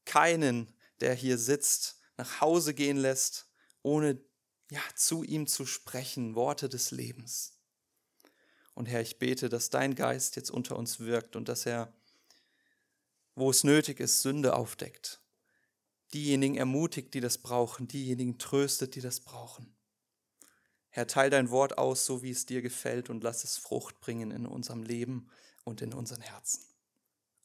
keinen, 0.06 0.74
der 1.02 1.14
hier 1.14 1.38
sitzt, 1.38 2.00
nach 2.18 2.42
Hause 2.42 2.74
gehen 2.74 2.98
lässt, 2.98 3.48
ohne 3.82 4.22
ja, 4.72 4.82
zu 4.96 5.24
ihm 5.24 5.48
zu 5.48 5.66
sprechen, 5.66 6.36
Worte 6.36 6.70
des 6.70 6.92
Lebens. 6.92 7.58
Und 8.74 8.88
Herr, 8.88 9.02
ich 9.02 9.20
bete, 9.20 9.50
dass 9.50 9.70
dein 9.70 9.96
Geist 9.96 10.36
jetzt 10.36 10.50
unter 10.50 10.78
uns 10.78 11.00
wirkt 11.00 11.36
und 11.36 11.48
dass 11.48 11.66
er, 11.66 11.94
wo 13.36 13.50
es 13.50 13.64
nötig 13.64 14.00
ist, 14.00 14.22
Sünde 14.22 14.56
aufdeckt. 14.56 15.22
Diejenigen 16.14 16.56
ermutigt, 16.56 17.14
die 17.14 17.20
das 17.20 17.38
brauchen, 17.38 17.88
diejenigen 17.88 18.38
tröstet, 18.38 18.96
die 18.96 19.02
das 19.02 19.20
brauchen. 19.20 19.76
Herr, 20.96 21.08
teil 21.08 21.32
dein 21.32 21.50
Wort 21.50 21.80
aus, 21.80 22.06
so 22.06 22.22
wie 22.22 22.30
es 22.30 22.46
dir 22.46 22.62
gefällt 22.62 23.10
und 23.10 23.24
lass 23.24 23.44
es 23.44 23.58
Frucht 23.58 24.00
bringen 24.00 24.30
in 24.30 24.46
unserem 24.46 24.84
Leben 24.84 25.28
und 25.64 25.82
in 25.82 25.92
unseren 25.92 26.22
Herzen. 26.22 26.64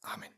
Amen. 0.02 0.28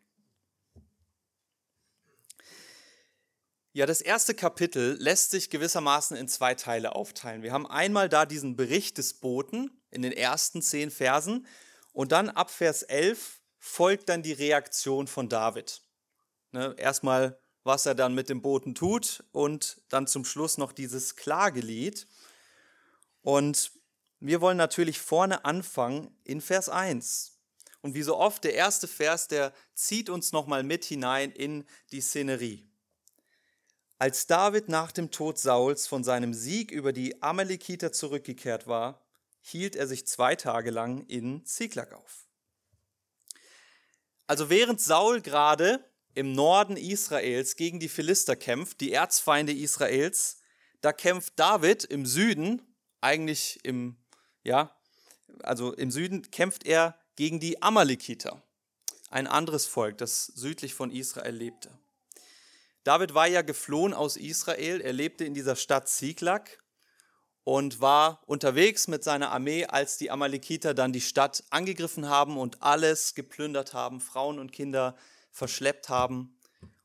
Ja, 3.73 3.85
das 3.87 4.01
erste 4.01 4.33
Kapitel 4.33 4.97
lässt 5.01 5.33
sich 5.33 5.51
gewissermaßen 5.51 6.17
in 6.17 6.29
zwei 6.29 6.55
Teile 6.55 6.95
aufteilen. 6.95 7.43
Wir 7.43 7.53
haben 7.53 7.67
einmal 7.67 8.09
da 8.09 8.27
diesen 8.27 8.55
Bericht 8.55 8.97
des 8.97 9.15
Boten 9.15 9.73
in 9.91 10.03
den 10.03 10.13
ersten 10.13 10.63
zehn 10.63 10.93
Versen 10.93 11.49
und 11.93 12.13
dann 12.13 12.29
ab 12.29 12.49
Vers 12.53 12.85
11 12.85 13.41
folgt 13.59 14.09
dann 14.09 14.23
die 14.23 14.35
Reaktion 14.35 15.09
von 15.09 15.29
David. 15.29 15.83
Ne, 16.53 16.77
erstmal, 16.79 17.41
was 17.65 17.87
er 17.87 17.97
dann 17.97 18.15
mit 18.15 18.29
dem 18.29 18.41
Boten 18.41 18.77
tut 18.77 19.25
und 19.33 19.83
dann 19.89 20.07
zum 20.07 20.25
Schluss 20.25 20.59
noch 20.59 20.71
dieses 20.71 21.17
Klagelied. 21.17 22.07
Und 23.23 23.73
wir 24.21 24.41
wollen 24.41 24.57
natürlich 24.57 25.01
vorne 25.01 25.45
anfangen 25.45 26.17
in 26.25 26.41
Vers 26.41 26.69
1. 26.69 27.39
Und 27.83 27.95
wie 27.95 28.03
so 28.03 28.17
oft, 28.17 28.45
der 28.45 28.55
erste 28.55 28.87
Vers, 28.87 29.29
der 29.29 29.53
zieht 29.75 30.11
uns 30.11 30.33
nochmal 30.33 30.63
mit 30.63 30.85
hinein 30.85 31.33
in 31.33 31.65
die 31.93 32.01
Szenerie. 32.01 32.67
Als 33.99 34.27
David 34.27 34.69
nach 34.69 34.93
dem 34.93 35.11
Tod 35.11 35.39
Sauls 35.39 35.87
von 35.87 36.05
seinem 36.05 36.35
Sieg 36.35 36.71
über 36.71 36.93
die 36.93 37.23
Amalekiter 37.23 37.93
zurückgekehrt 37.93 38.67
war, 38.67 39.07
hielt 39.41 39.77
er 39.77 39.87
sich 39.87 40.07
zwei 40.07 40.37
Tage 40.37 40.71
lang 40.71 41.07
in 41.07 41.45
Ziklag 41.45 41.93
auf. 41.93 42.27
Also 44.27 44.49
während 44.49 44.81
Saul 44.81 45.23
gerade 45.23 45.85
im 46.15 46.33
Norden 46.33 46.77
Israels 46.77 47.57
gegen 47.57 47.81
die 47.81 47.89
Philister 47.89 48.37
kämpft, 48.37 48.81
die 48.81 48.93
Erzfeinde 48.93 49.53
Israels, 49.53 50.41
da 50.83 50.93
kämpft 50.93 51.35
David 51.37 51.85
im 51.85 52.07
Süden, 52.07 52.63
eigentlich 53.01 53.59
im, 53.63 53.97
ja, 54.43 54.75
also 55.43 55.73
im 55.73 55.91
Süden 55.91 56.31
kämpft 56.31 56.67
er 56.67 56.99
gegen 57.17 57.41
die 57.41 57.63
Amalekiter, 57.63 58.43
ein 59.11 59.27
anderes 59.27 59.67
Volk, 59.67 59.99
das 59.99 60.27
südlich 60.27 60.75
von 60.75 60.91
Israel 60.91 61.35
lebte. 61.35 61.71
David 62.85 63.15
war 63.15 63.27
ja 63.27 63.43
geflohen 63.43 63.93
aus 63.93 64.17
Israel, 64.17 64.81
er 64.81 64.93
lebte 64.93 65.25
in 65.25 65.35
dieser 65.35 65.57
Stadt 65.57 65.89
Ziklag 65.89 66.59
und 67.45 67.81
war 67.81 68.23
unterwegs 68.27 68.89
mit 68.89 69.05
seiner 69.05 69.31
Armee, 69.31 69.67
als 69.67 69.99
die 69.99 70.11
Amalekiter 70.11 70.73
dann 70.73 70.93
die 70.93 71.01
Stadt 71.01 71.45
angegriffen 71.51 72.09
haben 72.09 72.39
und 72.39 72.63
alles 72.63 73.15
geplündert 73.15 73.75
haben, 73.75 74.01
Frauen 74.01 74.39
und 74.39 74.53
Kinder 74.53 74.97
verschleppt 75.31 75.89
haben. 75.89 76.39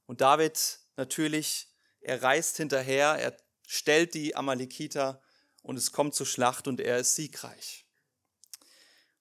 Und 0.05 0.21
David 0.21 0.79
natürlich, 0.97 1.67
er 2.01 2.21
reist 2.21 2.57
hinterher, 2.57 3.15
er 3.19 3.37
stellt 3.67 4.13
die 4.13 4.35
Amalekiter 4.35 5.21
und 5.65 5.77
es 5.77 5.91
kommt 5.91 6.13
zur 6.13 6.27
Schlacht 6.27 6.67
und 6.67 6.79
er 6.79 6.99
ist 6.99 7.15
siegreich. 7.15 7.87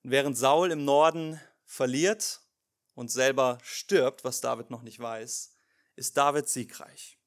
Und 0.02 0.10
während 0.10 0.36
Saul 0.36 0.70
im 0.70 0.84
Norden 0.84 1.40
verliert 1.64 2.42
und 2.94 3.10
selber 3.10 3.58
stirbt, 3.62 4.24
was 4.24 4.42
David 4.42 4.68
noch 4.68 4.82
nicht 4.82 5.00
weiß, 5.00 5.54
ist 5.96 6.16
David 6.18 6.46
siegreich. 6.46 7.18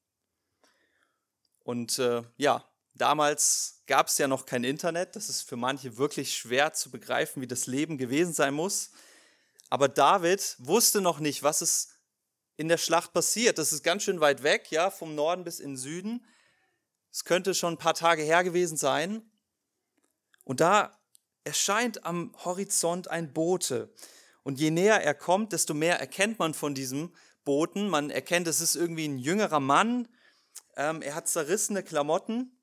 Und 1.64 1.98
äh, 1.98 2.22
ja, 2.36 2.64
damals 2.94 3.82
gab 3.88 4.06
es 4.06 4.18
ja 4.18 4.28
noch 4.28 4.46
kein 4.46 4.62
Internet. 4.62 5.16
Das 5.16 5.28
ist 5.28 5.42
für 5.42 5.56
manche 5.56 5.96
wirklich 5.96 6.36
schwer 6.36 6.72
zu 6.72 6.92
begreifen, 6.92 7.42
wie 7.42 7.48
das 7.48 7.66
Leben 7.66 7.98
gewesen 7.98 8.32
sein 8.32 8.54
muss. 8.54 8.92
Aber 9.68 9.88
David 9.88 10.54
wusste 10.60 11.00
noch 11.00 11.18
nicht, 11.18 11.42
was 11.42 11.60
es 11.60 11.88
in 12.56 12.68
der 12.68 12.78
Schlacht 12.78 13.12
passiert. 13.12 13.58
Das 13.58 13.72
ist 13.72 13.82
ganz 13.82 14.04
schön 14.04 14.20
weit 14.20 14.44
weg, 14.44 14.70
ja, 14.70 14.92
vom 14.92 15.16
Norden 15.16 15.42
bis 15.42 15.58
in 15.58 15.70
den 15.70 15.76
Süden. 15.76 16.24
Es 17.18 17.24
könnte 17.24 17.52
schon 17.52 17.74
ein 17.74 17.78
paar 17.78 17.94
Tage 17.94 18.22
her 18.22 18.44
gewesen 18.44 18.76
sein. 18.76 19.28
Und 20.44 20.60
da 20.60 20.96
erscheint 21.42 22.04
am 22.04 22.32
Horizont 22.44 23.08
ein 23.08 23.32
Bote. 23.32 23.92
Und 24.44 24.60
je 24.60 24.70
näher 24.70 25.02
er 25.02 25.14
kommt, 25.14 25.52
desto 25.52 25.74
mehr 25.74 25.98
erkennt 25.98 26.38
man 26.38 26.54
von 26.54 26.76
diesem 26.76 27.12
Boten. 27.42 27.88
Man 27.88 28.10
erkennt, 28.10 28.46
es 28.46 28.60
ist 28.60 28.76
irgendwie 28.76 29.08
ein 29.08 29.18
jüngerer 29.18 29.58
Mann. 29.58 30.06
Ähm, 30.76 31.02
er 31.02 31.16
hat 31.16 31.26
zerrissene 31.26 31.82
Klamotten, 31.82 32.56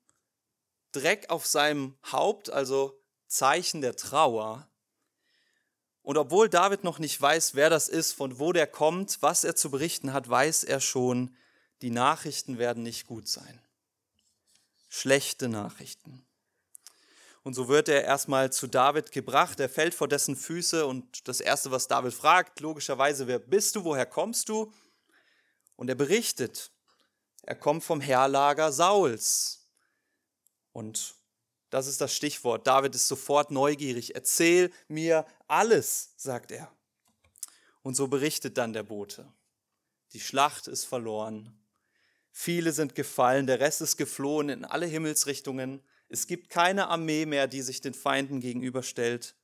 Dreck 0.90 1.28
auf 1.28 1.44
seinem 1.44 1.98
Haupt, 2.10 2.48
also 2.48 2.98
Zeichen 3.26 3.82
der 3.82 3.94
Trauer. 3.94 4.70
Und 6.00 6.16
obwohl 6.16 6.48
David 6.48 6.82
noch 6.82 6.98
nicht 6.98 7.20
weiß, 7.20 7.56
wer 7.56 7.68
das 7.68 7.90
ist, 7.90 8.12
von 8.12 8.38
wo 8.38 8.54
der 8.54 8.66
kommt, 8.66 9.20
was 9.20 9.44
er 9.44 9.54
zu 9.54 9.70
berichten 9.70 10.14
hat, 10.14 10.30
weiß 10.30 10.64
er 10.64 10.80
schon, 10.80 11.36
die 11.82 11.90
Nachrichten 11.90 12.56
werden 12.56 12.82
nicht 12.82 13.06
gut 13.06 13.28
sein. 13.28 13.60
Schlechte 14.96 15.50
Nachrichten. 15.50 16.24
Und 17.42 17.52
so 17.52 17.68
wird 17.68 17.90
er 17.90 18.04
erstmal 18.04 18.50
zu 18.50 18.66
David 18.66 19.12
gebracht. 19.12 19.60
Er 19.60 19.68
fällt 19.68 19.92
vor 19.92 20.08
dessen 20.08 20.36
Füße 20.36 20.86
und 20.86 21.28
das 21.28 21.42
Erste, 21.42 21.70
was 21.70 21.86
David 21.86 22.14
fragt, 22.14 22.60
logischerweise, 22.60 23.26
wer 23.26 23.38
bist 23.38 23.76
du, 23.76 23.84
woher 23.84 24.06
kommst 24.06 24.48
du? 24.48 24.72
Und 25.76 25.90
er 25.90 25.96
berichtet, 25.96 26.72
er 27.42 27.56
kommt 27.56 27.84
vom 27.84 28.00
Heerlager 28.00 28.72
Sauls. 28.72 29.68
Und 30.72 31.14
das 31.68 31.88
ist 31.88 32.00
das 32.00 32.14
Stichwort. 32.14 32.66
David 32.66 32.94
ist 32.94 33.06
sofort 33.06 33.50
neugierig. 33.50 34.14
Erzähl 34.14 34.72
mir 34.88 35.26
alles, 35.46 36.14
sagt 36.16 36.52
er. 36.52 36.72
Und 37.82 37.96
so 37.96 38.08
berichtet 38.08 38.56
dann 38.56 38.72
der 38.72 38.82
Bote. 38.82 39.30
Die 40.14 40.20
Schlacht 40.20 40.68
ist 40.68 40.86
verloren. 40.86 41.65
Viele 42.38 42.72
sind 42.72 42.94
gefallen, 42.94 43.46
der 43.46 43.60
Rest 43.60 43.80
ist 43.80 43.96
geflohen 43.96 44.50
in 44.50 44.66
alle 44.66 44.84
Himmelsrichtungen. 44.84 45.82
Es 46.10 46.26
gibt 46.26 46.50
keine 46.50 46.88
Armee 46.88 47.24
mehr, 47.24 47.46
die 47.46 47.62
sich 47.62 47.80
den 47.80 47.94
Feinden 47.94 48.40
gegenüberstellt. 48.40 49.34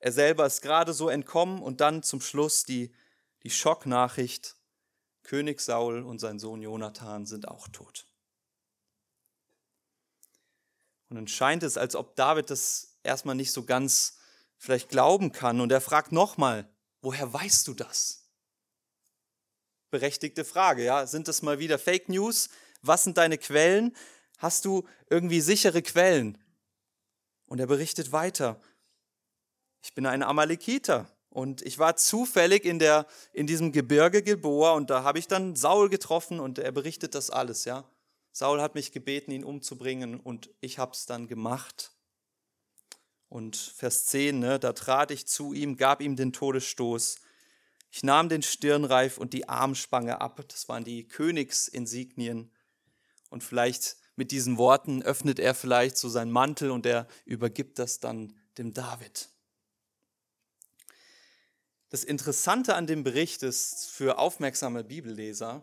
Er 0.00 0.10
selber 0.10 0.44
ist 0.44 0.60
gerade 0.60 0.92
so 0.94 1.08
entkommen 1.08 1.62
und 1.62 1.80
dann 1.80 2.02
zum 2.02 2.20
Schluss 2.20 2.64
die, 2.64 2.92
die 3.44 3.50
Schocknachricht, 3.50 4.56
König 5.22 5.60
Saul 5.60 6.02
und 6.02 6.18
sein 6.18 6.40
Sohn 6.40 6.60
Jonathan 6.60 7.24
sind 7.24 7.46
auch 7.46 7.68
tot. 7.68 8.04
Und 11.10 11.14
dann 11.14 11.28
scheint 11.28 11.62
es, 11.62 11.76
als 11.76 11.94
ob 11.94 12.16
David 12.16 12.50
das 12.50 12.98
erstmal 13.04 13.36
nicht 13.36 13.52
so 13.52 13.62
ganz 13.62 14.18
vielleicht 14.56 14.88
glauben 14.88 15.30
kann. 15.30 15.60
Und 15.60 15.70
er 15.70 15.80
fragt 15.80 16.10
nochmal, 16.10 16.68
woher 17.00 17.32
weißt 17.32 17.68
du 17.68 17.74
das? 17.74 18.23
Berechtigte 19.94 20.44
Frage, 20.44 20.82
ja. 20.82 21.06
Sind 21.06 21.28
das 21.28 21.40
mal 21.40 21.60
wieder 21.60 21.78
Fake 21.78 22.08
News? 22.08 22.48
Was 22.82 23.04
sind 23.04 23.16
deine 23.16 23.38
Quellen? 23.38 23.94
Hast 24.38 24.64
du 24.64 24.88
irgendwie 25.08 25.40
sichere 25.40 25.82
Quellen? 25.82 26.36
Und 27.46 27.60
er 27.60 27.68
berichtet 27.68 28.10
weiter. 28.10 28.60
Ich 29.82 29.94
bin 29.94 30.04
ein 30.04 30.24
Amalekiter 30.24 31.08
und 31.30 31.62
ich 31.62 31.78
war 31.78 31.94
zufällig 31.94 32.64
in, 32.64 32.80
der, 32.80 33.06
in 33.32 33.46
diesem 33.46 33.70
Gebirge 33.70 34.24
Gilboa 34.24 34.72
und 34.72 34.90
da 34.90 35.04
habe 35.04 35.20
ich 35.20 35.28
dann 35.28 35.54
Saul 35.54 35.88
getroffen 35.88 36.40
und 36.40 36.58
er 36.58 36.72
berichtet 36.72 37.14
das 37.14 37.30
alles, 37.30 37.64
ja. 37.64 37.88
Saul 38.32 38.60
hat 38.60 38.74
mich 38.74 38.90
gebeten, 38.90 39.30
ihn 39.30 39.44
umzubringen 39.44 40.18
und 40.18 40.50
ich 40.60 40.80
habe 40.80 40.90
es 40.90 41.06
dann 41.06 41.28
gemacht. 41.28 41.92
Und 43.28 43.56
Vers 43.56 44.06
10, 44.06 44.40
ne, 44.40 44.58
da 44.58 44.72
trat 44.72 45.12
ich 45.12 45.28
zu 45.28 45.52
ihm, 45.52 45.76
gab 45.76 46.00
ihm 46.00 46.16
den 46.16 46.32
Todesstoß. 46.32 47.20
Ich 47.96 48.02
nahm 48.02 48.28
den 48.28 48.42
Stirnreif 48.42 49.18
und 49.18 49.34
die 49.34 49.48
Armspange 49.48 50.20
ab. 50.20 50.44
Das 50.48 50.68
waren 50.68 50.82
die 50.82 51.06
Königsinsignien. 51.06 52.50
Und 53.30 53.44
vielleicht 53.44 53.98
mit 54.16 54.32
diesen 54.32 54.58
Worten 54.58 55.00
öffnet 55.00 55.38
er 55.38 55.54
vielleicht 55.54 55.96
so 55.96 56.08
seinen 56.08 56.32
Mantel 56.32 56.72
und 56.72 56.86
er 56.86 57.06
übergibt 57.24 57.78
das 57.78 58.00
dann 58.00 58.36
dem 58.58 58.74
David. 58.74 59.28
Das 61.90 62.02
Interessante 62.02 62.74
an 62.74 62.88
dem 62.88 63.04
Bericht 63.04 63.44
ist 63.44 63.88
für 63.92 64.18
aufmerksame 64.18 64.82
Bibelleser, 64.82 65.62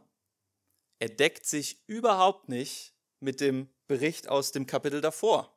er 0.99 1.09
deckt 1.09 1.45
sich 1.45 1.83
überhaupt 1.85 2.47
nicht 2.47 2.93
mit 3.19 3.41
dem 3.41 3.67
Bericht 3.87 4.29
aus 4.29 4.53
dem 4.53 4.67
Kapitel 4.67 5.01
davor. 5.01 5.53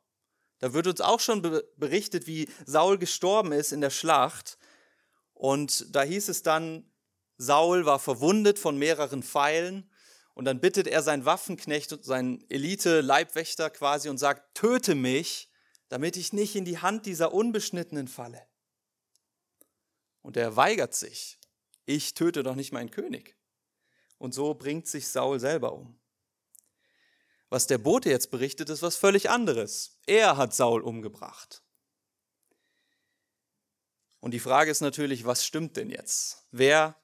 Da 0.58 0.72
wird 0.72 0.88
uns 0.88 1.00
auch 1.00 1.20
schon 1.20 1.40
berichtet, 1.76 2.26
wie 2.26 2.48
Saul 2.66 2.98
gestorben 2.98 3.52
ist 3.52 3.70
in 3.70 3.80
der 3.80 3.90
Schlacht. 3.90 4.58
Und 5.34 5.94
da 5.94 6.02
hieß 6.02 6.28
es 6.28 6.42
dann, 6.42 6.90
Saul 7.36 7.84
war 7.84 7.98
verwundet 7.98 8.58
von 8.58 8.78
mehreren 8.78 9.22
Pfeilen 9.22 9.90
Und 10.34 10.46
dann 10.46 10.60
bittet 10.60 10.88
er 10.88 11.02
seinen 11.02 11.24
Waffenknecht, 11.24 12.04
seinen 12.04 12.44
Elite-Leibwächter 12.50 13.70
quasi 13.70 14.08
und 14.08 14.18
sagt, 14.18 14.56
töte 14.56 14.96
mich, 14.96 15.48
damit 15.88 16.16
ich 16.16 16.32
nicht 16.32 16.56
in 16.56 16.64
die 16.64 16.78
Hand 16.78 17.06
dieser 17.06 17.32
Unbeschnittenen 17.32 18.08
falle. 18.08 18.42
Und 20.22 20.36
er 20.36 20.56
weigert 20.56 20.94
sich. 20.94 21.38
Ich 21.84 22.14
töte 22.14 22.42
doch 22.42 22.56
nicht 22.56 22.72
meinen 22.72 22.90
König. 22.90 23.36
Und 24.18 24.34
so 24.34 24.54
bringt 24.54 24.88
sich 24.88 25.08
Saul 25.08 25.38
selber 25.38 25.72
um. 25.72 26.00
Was 27.48 27.68
der 27.68 27.78
Bote 27.78 28.10
jetzt 28.10 28.30
berichtet, 28.30 28.70
ist 28.70 28.82
was 28.82 28.96
völlig 28.96 29.30
anderes. 29.30 30.00
Er 30.06 30.36
hat 30.36 30.54
Saul 30.54 30.80
umgebracht. 30.80 31.63
Und 34.24 34.30
die 34.30 34.40
Frage 34.40 34.70
ist 34.70 34.80
natürlich, 34.80 35.26
was 35.26 35.44
stimmt 35.44 35.76
denn 35.76 35.90
jetzt? 35.90 36.46
Wer 36.50 36.96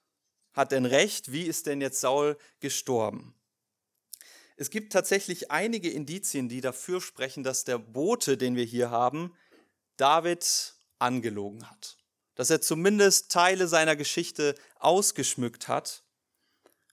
hat 0.54 0.72
denn 0.72 0.86
recht? 0.86 1.30
Wie 1.30 1.42
ist 1.42 1.66
denn 1.66 1.82
jetzt 1.82 2.00
Saul 2.00 2.38
gestorben? 2.60 3.34
Es 4.56 4.70
gibt 4.70 4.94
tatsächlich 4.94 5.50
einige 5.50 5.90
Indizien, 5.90 6.48
die 6.48 6.62
dafür 6.62 7.02
sprechen, 7.02 7.44
dass 7.44 7.64
der 7.64 7.76
Bote, 7.76 8.38
den 8.38 8.56
wir 8.56 8.64
hier 8.64 8.90
haben, 8.90 9.34
David 9.98 10.76
angelogen 10.98 11.68
hat. 11.68 11.98
Dass 12.36 12.48
er 12.48 12.62
zumindest 12.62 13.30
Teile 13.30 13.68
seiner 13.68 13.96
Geschichte 13.96 14.54
ausgeschmückt 14.78 15.68
hat. 15.68 16.04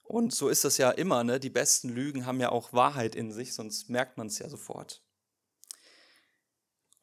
Und 0.02 0.34
so 0.34 0.50
ist 0.50 0.62
das 0.62 0.76
ja 0.76 0.90
immer, 0.90 1.24
ne? 1.24 1.40
Die 1.40 1.48
besten 1.48 1.88
Lügen 1.88 2.26
haben 2.26 2.38
ja 2.38 2.50
auch 2.50 2.74
Wahrheit 2.74 3.14
in 3.14 3.32
sich, 3.32 3.54
sonst 3.54 3.88
merkt 3.88 4.18
man 4.18 4.26
es 4.26 4.38
ja 4.38 4.50
sofort. 4.50 5.02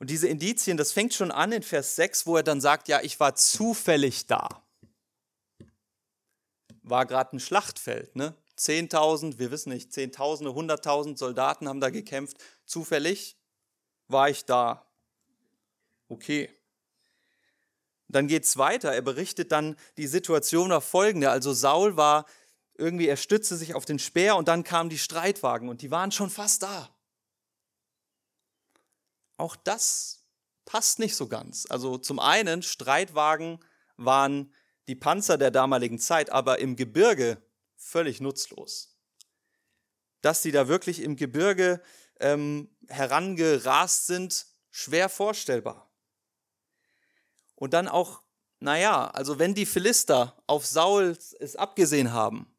Und 0.06 0.12
diese 0.12 0.28
Indizien, 0.28 0.78
das 0.78 0.92
fängt 0.92 1.16
schon 1.16 1.32
an 1.32 1.52
in 1.52 1.64
Vers 1.64 1.96
6, 1.96 2.28
wo 2.28 2.38
er 2.38 2.44
dann 2.44 2.62
sagt, 2.62 2.90
ja, 2.90 3.02
ich 3.02 3.20
war 3.20 3.34
zufällig 3.34 4.28
da. 4.28 4.62
War 6.84 7.08
gerade 7.08 7.36
ein 7.36 7.40
Schlachtfeld, 7.40 8.16
ne? 8.16 8.36
10.000, 8.56 9.40
wir 9.40 9.50
wissen 9.50 9.74
nicht, 9.74 9.92
Zehntausende, 9.92 10.54
Hunderttausend 10.54 11.18
Soldaten 11.18 11.68
haben 11.68 11.80
da 11.82 11.90
gekämpft. 11.90 12.38
Zufällig 12.68 13.36
war 14.08 14.30
ich 14.30 14.46
da. 14.46 14.86
Okay. 16.08 16.52
Dann 18.08 18.28
geht 18.28 18.44
es 18.44 18.58
weiter. 18.58 18.94
Er 18.94 19.02
berichtet 19.02 19.52
dann 19.52 19.76
die 19.98 20.06
Situation 20.06 20.72
auf 20.72 20.84
folgende. 20.84 21.32
Also 21.32 21.52
Saul 21.52 21.98
war 21.98 22.28
irgendwie, 22.78 23.08
er 23.08 23.18
stützte 23.18 23.56
sich 23.56 23.74
auf 23.74 23.86
den 23.86 23.98
Speer 23.98 24.36
und 24.36 24.48
dann 24.48 24.64
kamen 24.64 24.92
die 24.92 25.00
Streitwagen 25.00 25.68
und 25.68 25.82
die 25.82 25.90
waren 25.90 26.12
schon 26.12 26.30
fast 26.30 26.62
da. 26.62 26.95
Auch 29.38 29.56
das 29.56 30.26
passt 30.66 31.00
nicht 31.00 31.16
so 31.16 31.28
ganz. 31.28 31.66
Also 31.70 31.98
zum 31.98 32.20
einen, 32.20 32.64
Streitwagen 32.64 33.64
waren 33.98 34.54
die 34.88 34.96
Panzer 34.96 35.38
der 35.38 35.52
damaligen 35.52 36.00
Zeit, 36.00 36.30
aber 36.30 36.60
im 36.60 36.76
Gebirge 36.76 37.42
völlig 37.76 38.22
nutzlos. 38.22 38.98
Dass 40.22 40.42
sie 40.42 40.52
da 40.52 40.68
wirklich 40.68 41.02
im 41.02 41.16
Gebirge 41.16 41.82
ähm, 42.20 42.76
herangerast 42.88 44.08
sind, 44.08 44.48
schwer 44.72 45.10
vorstellbar. 45.10 45.92
Und 47.56 47.74
dann 47.74 47.88
auch, 47.88 48.22
naja, 48.60 49.08
also 49.08 49.40
wenn 49.40 49.56
die 49.56 49.66
Philister 49.66 50.42
auf 50.48 50.66
Saul 50.66 51.18
es 51.40 51.56
abgesehen 51.56 52.12
haben, 52.12 52.54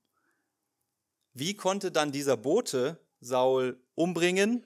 wie 1.33 1.55
konnte 1.55 1.93
dann 1.93 2.13
dieser 2.13 2.37
Bote 2.37 3.05
Saul 3.21 3.79
umbringen 3.95 4.65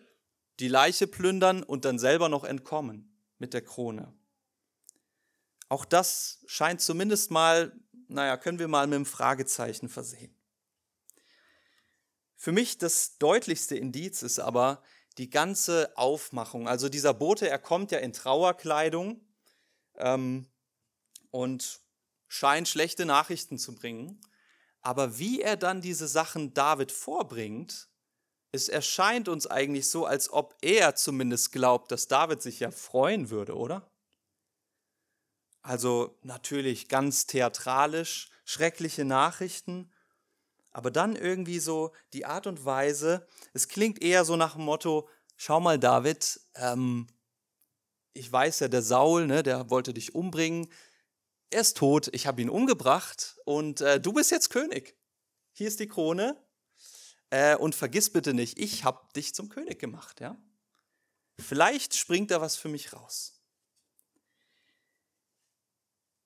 die 0.61 0.69
Leiche 0.69 1.07
plündern 1.07 1.63
und 1.63 1.85
dann 1.85 1.99
selber 1.99 2.29
noch 2.29 2.45
entkommen 2.45 3.17
mit 3.39 3.55
der 3.55 3.63
Krone. 3.63 4.15
Auch 5.69 5.85
das 5.85 6.45
scheint 6.47 6.81
zumindest 6.81 7.31
mal, 7.31 7.73
naja, 8.09 8.37
können 8.37 8.59
wir 8.59 8.69
mal 8.69 8.87
mit 8.87 8.97
einem 8.97 9.07
Fragezeichen 9.07 9.89
versehen. 9.89 10.35
Für 12.37 12.53
mich 12.53 12.79
das 12.79 13.19
deutlichste 13.19 13.77
Indiz 13.77 14.23
ist 14.23 14.39
aber 14.39 14.83
die 15.19 15.31
ganze 15.31 15.93
Aufmachung. 15.97 16.69
Also 16.69 16.89
dieser 16.89 17.13
Bote, 17.13 17.49
er 17.49 17.59
kommt 17.59 17.91
ja 17.91 17.99
in 17.99 18.13
Trauerkleidung 18.13 19.21
ähm, 19.97 20.49
und 21.31 21.81
scheint 22.29 22.69
schlechte 22.69 23.05
Nachrichten 23.05 23.59
zu 23.59 23.75
bringen. 23.75 24.21
Aber 24.81 25.19
wie 25.19 25.43
er 25.43 25.57
dann 25.57 25.83
diese 25.83 26.09
Sachen 26.09 26.55
David 26.55 26.93
vorbringt, 26.93 27.90
es 28.53 28.69
erscheint 28.69 29.29
uns 29.29 29.47
eigentlich 29.47 29.89
so, 29.89 30.07
als 30.07 30.33
ob 30.33 30.57
er 30.61 30.95
zumindest 30.97 31.53
glaubt, 31.53 31.93
dass 31.93 32.09
David 32.09 32.43
sich 32.43 32.61
ja 32.61 32.71
freuen 32.71 33.31
würde, 33.31 33.57
oder? 33.57 33.91
Also 35.63 36.19
natürlich 36.23 36.89
ganz 36.89 37.27
theatralisch, 37.27 38.31
schreckliche 38.45 39.05
Nachrichten, 39.05 39.93
aber 40.73 40.91
dann 40.91 41.17
irgendwie 41.17 41.59
so 41.59 41.93
die 42.13 42.25
Art 42.25 42.47
und 42.47 42.65
Weise, 42.65 43.27
es 43.53 43.69
klingt 43.69 44.03
eher 44.03 44.25
so 44.25 44.37
nach 44.37 44.55
dem 44.55 44.65
Motto, 44.65 45.09
schau 45.37 45.61
mal 45.61 45.79
David, 45.79 46.41
ähm, 46.55 47.07
ich 48.13 48.31
weiß 48.31 48.61
ja, 48.61 48.69
der 48.69 48.83
Saul, 48.83 49.27
ne, 49.27 49.43
der 49.43 49.71
wollte 49.71 49.93
dich 49.93 50.15
umbringen, 50.15 50.73
er 51.51 51.61
ist 51.61 51.77
tot, 51.77 52.09
ich 52.13 52.27
habe 52.27 52.41
ihn 52.41 52.51
umgebracht 52.51 53.39
und 53.45 53.81
äh, 53.81 54.01
du 54.01 54.13
bist 54.13 54.31
jetzt 54.31 54.51
König. 54.51 54.97
Hier 55.53 55.69
ist 55.69 55.81
die 55.81 55.89
Krone, 55.89 56.41
äh, 57.31 57.57
und 57.57 57.75
vergiss 57.75 58.11
bitte 58.11 58.35
nicht, 58.35 58.59
ich 58.59 58.85
habe 58.85 59.01
dich 59.15 59.35
zum 59.35 59.49
König 59.49 59.79
gemacht. 59.79 60.21
Ja? 60.21 60.37
Vielleicht 61.39 61.97
springt 61.97 62.31
da 62.31 62.41
was 62.41 62.57
für 62.57 62.69
mich 62.69 62.93
raus. 62.93 63.41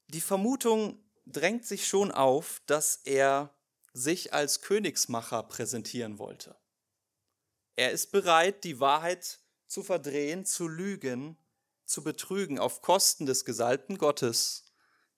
Die 0.08 0.20
Vermutung 0.20 1.02
drängt 1.26 1.64
sich 1.64 1.86
schon 1.86 2.12
auf, 2.12 2.60
dass 2.66 2.96
er 3.04 3.54
sich 3.92 4.34
als 4.34 4.60
Königsmacher 4.60 5.42
präsentieren 5.44 6.18
wollte. 6.18 6.56
Er 7.76 7.92
ist 7.92 8.12
bereit, 8.12 8.64
die 8.64 8.80
Wahrheit 8.80 9.40
zu 9.66 9.82
verdrehen, 9.82 10.44
zu 10.44 10.68
lügen, 10.68 11.36
zu 11.84 12.02
betrügen 12.02 12.58
auf 12.58 12.82
Kosten 12.82 13.26
des 13.26 13.44
Gesalbten 13.44 13.98
Gottes, 13.98 14.64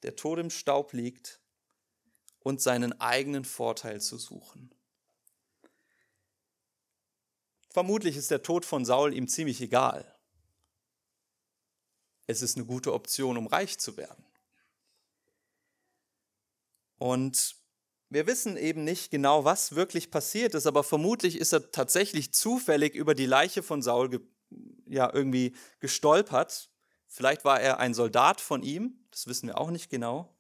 der 0.03 0.17
tot 0.17 0.39
im 0.39 0.51
Staub 0.51 0.93
liegt, 0.93 1.41
und 2.41 2.63
seinen 2.63 3.01
eigenen 3.01 3.45
Vorteil 3.45 4.01
zu 4.01 4.19
suchen. 4.19 4.66
Vermutlich 7.77 8.17
ist 8.17 8.31
der 8.31 8.43
Tod 8.43 8.65
von 8.65 8.87
Saul 8.87 9.13
ihm 9.13 9.29
ziemlich 9.29 9.61
egal. 9.61 10.11
Es 12.27 12.41
ist 12.41 12.57
eine 12.57 12.65
gute 12.65 12.95
Option, 12.95 13.37
um 13.37 13.47
reich 13.47 13.77
zu 13.79 13.99
werden. 13.99 14.25
Und 16.97 17.57
wir 18.09 18.27
wissen 18.27 18.57
eben 18.57 18.85
nicht 18.85 19.11
genau, 19.11 19.45
was 19.45 19.75
wirklich 19.75 20.11
passiert 20.11 20.55
ist, 20.55 20.67
aber 20.67 20.85
vermutlich 20.85 21.37
ist 21.37 21.53
er 21.53 21.71
tatsächlich 21.71 22.33
zufällig 22.33 22.95
über 22.95 23.15
die 23.15 23.27
Leiche 23.27 23.63
von 23.63 23.83
Saul 23.83 24.27
ja, 24.87 25.13
irgendwie 25.13 25.55
gestolpert. 25.79 26.71
Vielleicht 27.07 27.45
war 27.45 27.61
er 27.61 27.79
ein 27.79 27.93
Soldat 27.93 28.41
von 28.41 28.63
ihm, 28.63 29.07
das 29.11 29.27
wissen 29.27 29.49
wir 29.49 29.59
auch 29.59 29.71
nicht 29.71 29.91
genau. 29.91 30.35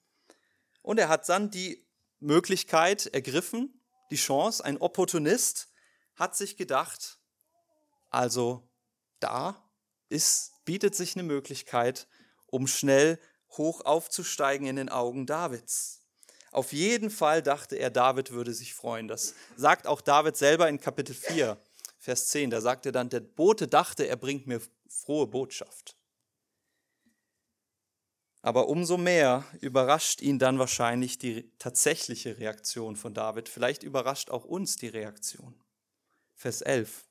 Und 0.81 0.99
er 0.99 1.11
hat 1.11 1.29
dann 1.29 1.51
die 1.51 1.87
Möglichkeit 2.19 3.05
ergriffen, 3.09 3.79
die 4.11 4.17
Chance, 4.17 4.65
ein 4.65 4.79
Opportunist 4.79 5.69
hat 6.15 6.35
sich 6.35 6.57
gedacht, 6.57 7.19
also 8.11 8.69
da 9.21 9.63
ist, 10.09 10.53
bietet 10.65 10.95
sich 10.95 11.17
eine 11.17 11.23
Möglichkeit, 11.23 12.07
um 12.47 12.67
schnell 12.67 13.19
hoch 13.51 13.85
aufzusteigen 13.85 14.67
in 14.67 14.77
den 14.77 14.89
Augen 14.89 15.27
Davids. 15.27 16.03
Auf 16.53 16.73
jeden 16.73 17.11
Fall 17.11 17.43
dachte 17.43 17.77
er, 17.77 17.91
David 17.91 18.31
würde 18.31 18.55
sich 18.55 18.75
freuen. 18.75 19.09
Das 19.09 19.35
sagt 19.57 19.87
auch 19.87 20.01
David 20.01 20.37
selber 20.37 20.69
in 20.69 20.81
Kapitel 20.81 21.15
4, 21.15 21.59
Vers 21.99 22.29
10. 22.29 22.51
Da 22.51 22.61
sagt 22.61 22.87
er 22.87 22.93
dann, 22.93 23.11
der 23.11 23.21
Bote 23.21 23.69
dachte, 23.69 24.07
er 24.07 24.17
bringt 24.17 24.47
mir 24.47 24.61
frohe 24.89 25.27
Botschaft. 25.27 25.97
Aber 28.43 28.69
umso 28.69 28.97
mehr 28.97 29.45
überrascht 29.61 30.23
ihn 30.23 30.39
dann 30.39 30.59
wahrscheinlich 30.59 31.19
die 31.19 31.51
tatsächliche 31.59 32.39
Reaktion 32.39 32.95
von 32.95 33.13
David. 33.13 33.49
Vielleicht 33.49 33.83
überrascht 33.83 34.31
auch 34.31 34.45
uns 34.45 34.77
die 34.77 34.87
Reaktion. 34.87 35.61
Vers 36.37 36.63
11. 36.63 37.05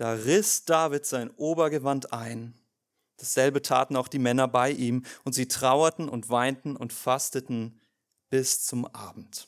Da 0.00 0.12
riss 0.12 0.64
David 0.64 1.04
sein 1.04 1.30
Obergewand 1.32 2.14
ein. 2.14 2.58
Dasselbe 3.18 3.60
taten 3.60 3.96
auch 3.96 4.08
die 4.08 4.18
Männer 4.18 4.48
bei 4.48 4.70
ihm, 4.70 5.04
und 5.24 5.34
sie 5.34 5.46
trauerten 5.46 6.08
und 6.08 6.30
weinten 6.30 6.74
und 6.74 6.94
fasteten 6.94 7.78
bis 8.30 8.64
zum 8.64 8.86
Abend. 8.86 9.46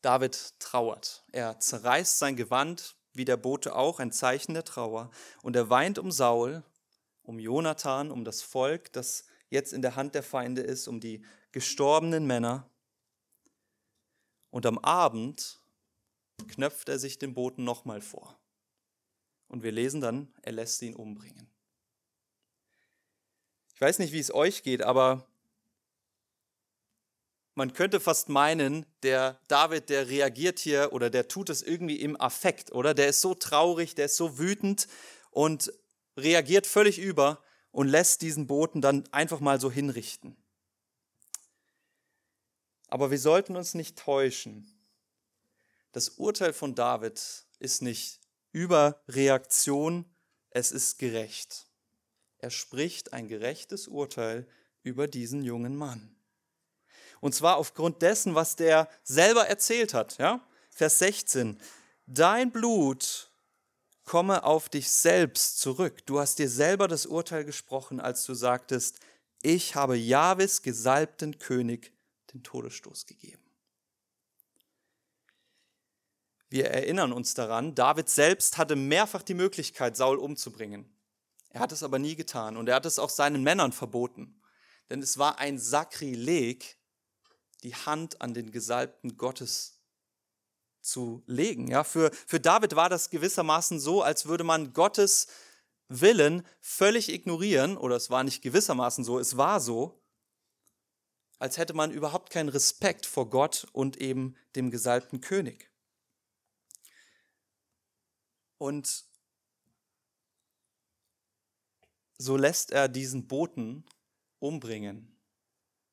David 0.00 0.58
trauert. 0.60 1.26
Er 1.30 1.60
zerreißt 1.60 2.18
sein 2.18 2.34
Gewand, 2.34 2.96
wie 3.12 3.26
der 3.26 3.36
Bote 3.36 3.76
auch, 3.76 4.00
ein 4.00 4.12
Zeichen 4.12 4.54
der 4.54 4.64
Trauer. 4.64 5.10
Und 5.42 5.54
er 5.54 5.68
weint 5.68 5.98
um 5.98 6.10
Saul, 6.10 6.62
um 7.24 7.38
Jonathan, 7.38 8.10
um 8.10 8.24
das 8.24 8.40
Volk, 8.40 8.94
das 8.94 9.26
jetzt 9.50 9.74
in 9.74 9.82
der 9.82 9.94
Hand 9.94 10.14
der 10.14 10.22
Feinde 10.22 10.62
ist, 10.62 10.88
um 10.88 11.00
die 11.00 11.22
gestorbenen 11.50 12.26
Männer. 12.26 12.66
Und 14.48 14.64
am 14.64 14.78
Abend 14.78 15.61
knöpft 16.48 16.88
er 16.88 16.98
sich 16.98 17.18
den 17.18 17.34
Boten 17.34 17.64
nochmal 17.64 18.00
vor. 18.00 18.38
Und 19.48 19.62
wir 19.62 19.72
lesen 19.72 20.00
dann, 20.00 20.32
er 20.42 20.52
lässt 20.52 20.80
ihn 20.82 20.94
umbringen. 20.94 21.50
Ich 23.74 23.80
weiß 23.80 23.98
nicht, 23.98 24.12
wie 24.12 24.18
es 24.18 24.32
euch 24.32 24.62
geht, 24.62 24.82
aber 24.82 25.26
man 27.54 27.74
könnte 27.74 28.00
fast 28.00 28.28
meinen, 28.28 28.86
der 29.02 29.38
David, 29.48 29.90
der 29.90 30.08
reagiert 30.08 30.58
hier 30.58 30.92
oder 30.92 31.10
der 31.10 31.28
tut 31.28 31.50
es 31.50 31.62
irgendwie 31.62 32.00
im 32.00 32.18
Affekt, 32.18 32.72
oder? 32.72 32.94
Der 32.94 33.08
ist 33.08 33.20
so 33.20 33.34
traurig, 33.34 33.94
der 33.94 34.06
ist 34.06 34.16
so 34.16 34.38
wütend 34.38 34.88
und 35.30 35.72
reagiert 36.16 36.66
völlig 36.66 36.98
über 36.98 37.42
und 37.70 37.88
lässt 37.88 38.22
diesen 38.22 38.46
Boten 38.46 38.80
dann 38.80 39.04
einfach 39.12 39.40
mal 39.40 39.60
so 39.60 39.70
hinrichten. 39.70 40.36
Aber 42.88 43.10
wir 43.10 43.18
sollten 43.18 43.56
uns 43.56 43.74
nicht 43.74 43.98
täuschen. 43.98 44.66
Das 45.92 46.08
Urteil 46.10 46.52
von 46.52 46.74
David 46.74 47.20
ist 47.58 47.82
nicht 47.82 48.20
Überreaktion, 48.52 50.04
es 50.50 50.72
ist 50.72 50.98
gerecht. 50.98 51.66
Er 52.38 52.50
spricht 52.50 53.12
ein 53.12 53.28
gerechtes 53.28 53.88
Urteil 53.88 54.46
über 54.82 55.06
diesen 55.06 55.42
jungen 55.42 55.76
Mann. 55.76 56.14
Und 57.20 57.34
zwar 57.34 57.56
aufgrund 57.56 58.02
dessen, 58.02 58.34
was 58.34 58.56
der 58.56 58.88
selber 59.04 59.46
erzählt 59.46 59.94
hat. 59.94 60.18
Ja? 60.18 60.44
Vers 60.70 60.98
16. 60.98 61.60
Dein 62.06 62.50
Blut 62.50 63.30
komme 64.04 64.44
auf 64.44 64.68
dich 64.68 64.90
selbst 64.90 65.60
zurück. 65.60 66.04
Du 66.06 66.18
hast 66.18 66.38
dir 66.38 66.48
selber 66.48 66.88
das 66.88 67.06
Urteil 67.06 67.44
gesprochen, 67.44 68.00
als 68.00 68.24
du 68.24 68.34
sagtest, 68.34 68.98
ich 69.40 69.74
habe 69.74 69.96
Jahwes 69.96 70.62
gesalbten 70.62 71.38
König 71.38 71.92
den 72.32 72.42
Todesstoß 72.42 73.06
gegeben. 73.06 73.42
Wir 76.52 76.66
erinnern 76.66 77.14
uns 77.14 77.32
daran, 77.32 77.74
David 77.74 78.10
selbst 78.10 78.58
hatte 78.58 78.76
mehrfach 78.76 79.22
die 79.22 79.32
Möglichkeit, 79.32 79.96
Saul 79.96 80.18
umzubringen. 80.18 80.84
Er 81.48 81.60
hat 81.60 81.72
es 81.72 81.82
aber 81.82 81.98
nie 81.98 82.14
getan 82.14 82.58
und 82.58 82.68
er 82.68 82.74
hat 82.74 82.84
es 82.84 82.98
auch 82.98 83.08
seinen 83.08 83.42
Männern 83.42 83.72
verboten. 83.72 84.38
Denn 84.90 85.00
es 85.00 85.16
war 85.16 85.38
ein 85.38 85.58
Sakrileg, 85.58 86.76
die 87.62 87.74
Hand 87.74 88.20
an 88.20 88.34
den 88.34 88.52
Gesalbten 88.52 89.16
Gottes 89.16 89.80
zu 90.82 91.22
legen. 91.26 91.68
Ja, 91.68 91.84
für, 91.84 92.10
für 92.26 92.38
David 92.38 92.76
war 92.76 92.90
das 92.90 93.08
gewissermaßen 93.08 93.80
so, 93.80 94.02
als 94.02 94.26
würde 94.26 94.44
man 94.44 94.74
Gottes 94.74 95.28
Willen 95.88 96.46
völlig 96.60 97.10
ignorieren, 97.10 97.78
oder 97.78 97.96
es 97.96 98.10
war 98.10 98.24
nicht 98.24 98.42
gewissermaßen 98.42 99.04
so, 99.04 99.18
es 99.18 99.38
war 99.38 99.58
so, 99.58 100.04
als 101.38 101.56
hätte 101.56 101.72
man 101.72 101.92
überhaupt 101.92 102.28
keinen 102.28 102.50
Respekt 102.50 103.06
vor 103.06 103.30
Gott 103.30 103.66
und 103.72 103.96
eben 103.96 104.36
dem 104.54 104.70
gesalbten 104.70 105.22
König. 105.22 105.71
Und 108.62 109.06
so 112.16 112.36
lässt 112.36 112.70
er 112.70 112.86
diesen 112.86 113.26
Boten 113.26 113.84
umbringen, 114.38 115.18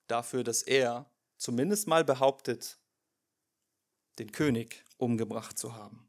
dafür, 0.05 0.43
dass 0.43 0.61
er 0.61 1.09
zumindest 1.37 1.87
mal 1.87 2.05
behauptet, 2.05 2.77
den 4.19 4.31
König 4.31 4.85
umgebracht 4.97 5.57
zu 5.57 5.73
haben. 5.73 6.07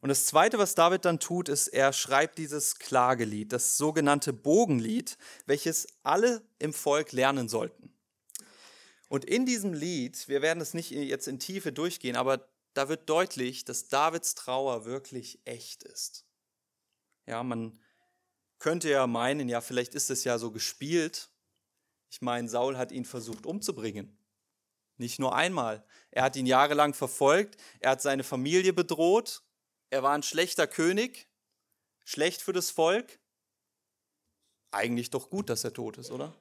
Und 0.00 0.10
das 0.10 0.26
Zweite, 0.26 0.58
was 0.58 0.76
David 0.76 1.04
dann 1.04 1.18
tut, 1.18 1.48
ist, 1.48 1.66
er 1.66 1.92
schreibt 1.92 2.38
dieses 2.38 2.78
Klagelied, 2.78 3.52
das 3.52 3.76
sogenannte 3.76 4.32
Bogenlied, 4.32 5.18
welches 5.44 5.88
alle 6.04 6.40
im 6.60 6.72
Volk 6.72 7.10
lernen 7.10 7.48
sollten. 7.48 7.92
Und 9.08 9.24
in 9.24 9.44
diesem 9.44 9.72
Lied, 9.72 10.28
wir 10.28 10.40
werden 10.40 10.60
es 10.60 10.72
nicht 10.72 10.92
jetzt 10.92 11.26
in 11.26 11.40
Tiefe 11.40 11.72
durchgehen, 11.72 12.14
aber 12.14 12.48
da 12.74 12.88
wird 12.88 13.08
deutlich, 13.08 13.64
dass 13.64 13.88
Davids 13.88 14.34
Trauer 14.34 14.84
wirklich 14.84 15.40
echt 15.44 15.82
ist. 15.82 16.26
Ja, 17.26 17.42
man 17.42 17.78
könnte 18.58 18.90
ja 18.90 19.06
meinen, 19.06 19.48
ja, 19.48 19.60
vielleicht 19.60 19.94
ist 19.94 20.10
es 20.10 20.24
ja 20.24 20.38
so 20.38 20.50
gespielt, 20.50 21.30
ich 22.10 22.20
meine, 22.20 22.48
Saul 22.48 22.76
hat 22.76 22.92
ihn 22.92 23.04
versucht 23.04 23.46
umzubringen. 23.46 24.18
Nicht 24.96 25.18
nur 25.18 25.34
einmal. 25.34 25.86
Er 26.10 26.24
hat 26.24 26.36
ihn 26.36 26.46
jahrelang 26.46 26.92
verfolgt, 26.92 27.56
er 27.78 27.92
hat 27.92 28.02
seine 28.02 28.24
Familie 28.24 28.72
bedroht, 28.72 29.42
er 29.88 30.02
war 30.02 30.12
ein 30.12 30.22
schlechter 30.22 30.66
König, 30.66 31.28
schlecht 32.04 32.42
für 32.42 32.52
das 32.52 32.70
Volk. 32.70 33.20
Eigentlich 34.72 35.10
doch 35.10 35.30
gut, 35.30 35.48
dass 35.48 35.64
er 35.64 35.72
tot 35.72 35.98
ist, 35.98 36.10
oder? 36.10 36.34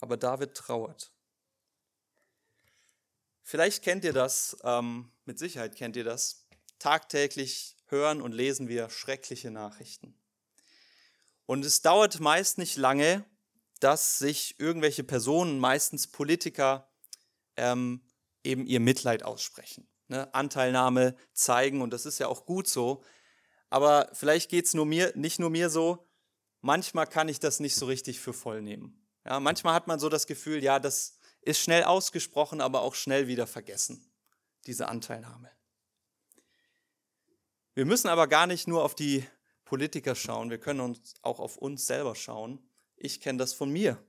Aber 0.00 0.16
David 0.16 0.54
trauert. 0.54 1.13
Vielleicht 3.46 3.84
kennt 3.84 4.04
ihr 4.04 4.14
das, 4.14 4.56
ähm, 4.64 5.12
mit 5.26 5.38
Sicherheit 5.38 5.76
kennt 5.76 5.96
ihr 5.96 6.04
das. 6.04 6.46
Tagtäglich 6.78 7.76
hören 7.86 8.22
und 8.22 8.32
lesen 8.32 8.68
wir 8.68 8.88
schreckliche 8.88 9.50
Nachrichten. 9.50 10.18
Und 11.44 11.64
es 11.66 11.82
dauert 11.82 12.20
meist 12.20 12.56
nicht 12.56 12.76
lange, 12.76 13.24
dass 13.80 14.18
sich 14.18 14.58
irgendwelche 14.58 15.04
Personen, 15.04 15.58
meistens 15.58 16.06
Politiker, 16.06 16.90
ähm, 17.56 18.00
eben 18.42 18.66
ihr 18.66 18.80
Mitleid 18.80 19.22
aussprechen, 19.22 19.86
ne? 20.08 20.32
Anteilnahme 20.32 21.14
zeigen 21.34 21.82
und 21.82 21.92
das 21.92 22.06
ist 22.06 22.18
ja 22.18 22.28
auch 22.28 22.46
gut 22.46 22.66
so. 22.66 23.04
Aber 23.68 24.08
vielleicht 24.14 24.50
geht 24.50 24.64
es 24.64 24.74
nur 24.74 24.86
mir, 24.86 25.12
nicht 25.16 25.38
nur 25.38 25.50
mir 25.50 25.68
so, 25.68 26.08
manchmal 26.62 27.06
kann 27.06 27.28
ich 27.28 27.40
das 27.40 27.60
nicht 27.60 27.74
so 27.74 27.84
richtig 27.86 28.20
für 28.20 28.32
voll 28.32 28.62
nehmen. 28.62 29.06
Ja, 29.26 29.38
manchmal 29.38 29.74
hat 29.74 29.86
man 29.86 29.98
so 29.98 30.08
das 30.08 30.26
Gefühl, 30.26 30.62
ja, 30.62 30.78
das 30.78 31.18
ist 31.44 31.60
schnell 31.60 31.84
ausgesprochen, 31.84 32.60
aber 32.60 32.82
auch 32.82 32.94
schnell 32.94 33.26
wieder 33.28 33.46
vergessen, 33.46 34.10
diese 34.66 34.88
Anteilnahme. 34.88 35.50
Wir 37.74 37.84
müssen 37.84 38.08
aber 38.08 38.28
gar 38.28 38.46
nicht 38.46 38.68
nur 38.68 38.84
auf 38.84 38.94
die 38.94 39.26
Politiker 39.64 40.14
schauen, 40.14 40.50
wir 40.50 40.58
können 40.58 40.80
uns 40.80 41.14
auch 41.22 41.40
auf 41.40 41.56
uns 41.56 41.86
selber 41.86 42.14
schauen. 42.14 42.64
Ich 42.96 43.20
kenne 43.20 43.38
das 43.38 43.52
von 43.52 43.70
mir. 43.70 44.02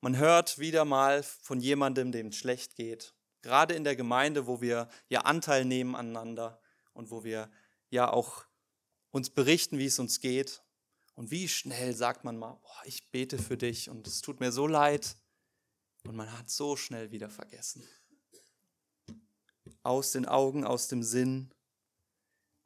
Man 0.00 0.16
hört 0.16 0.58
wieder 0.58 0.84
mal 0.84 1.22
von 1.22 1.60
jemandem, 1.60 2.12
dem 2.12 2.28
es 2.28 2.36
schlecht 2.36 2.76
geht. 2.76 3.14
Gerade 3.42 3.74
in 3.74 3.84
der 3.84 3.96
Gemeinde, 3.96 4.46
wo 4.46 4.60
wir 4.60 4.88
ja 5.08 5.20
Anteil 5.20 5.64
nehmen 5.64 5.94
aneinander 5.94 6.60
und 6.92 7.10
wo 7.10 7.24
wir 7.24 7.50
ja 7.90 8.10
auch 8.10 8.44
uns 9.10 9.30
berichten, 9.30 9.78
wie 9.78 9.86
es 9.86 9.98
uns 9.98 10.20
geht. 10.20 10.62
Und 11.16 11.30
wie 11.30 11.48
schnell 11.48 11.94
sagt 11.94 12.24
man 12.24 12.36
mal, 12.36 12.58
boah, 12.62 12.82
ich 12.84 13.10
bete 13.10 13.38
für 13.38 13.56
dich 13.56 13.88
und 13.88 14.06
es 14.06 14.20
tut 14.20 14.38
mir 14.38 14.52
so 14.52 14.66
leid. 14.66 15.16
Und 16.04 16.14
man 16.14 16.30
hat 16.38 16.50
so 16.50 16.76
schnell 16.76 17.10
wieder 17.10 17.30
vergessen. 17.30 17.82
Aus 19.82 20.12
den 20.12 20.26
Augen, 20.26 20.64
aus 20.64 20.88
dem 20.88 21.02
Sinn. 21.02 21.52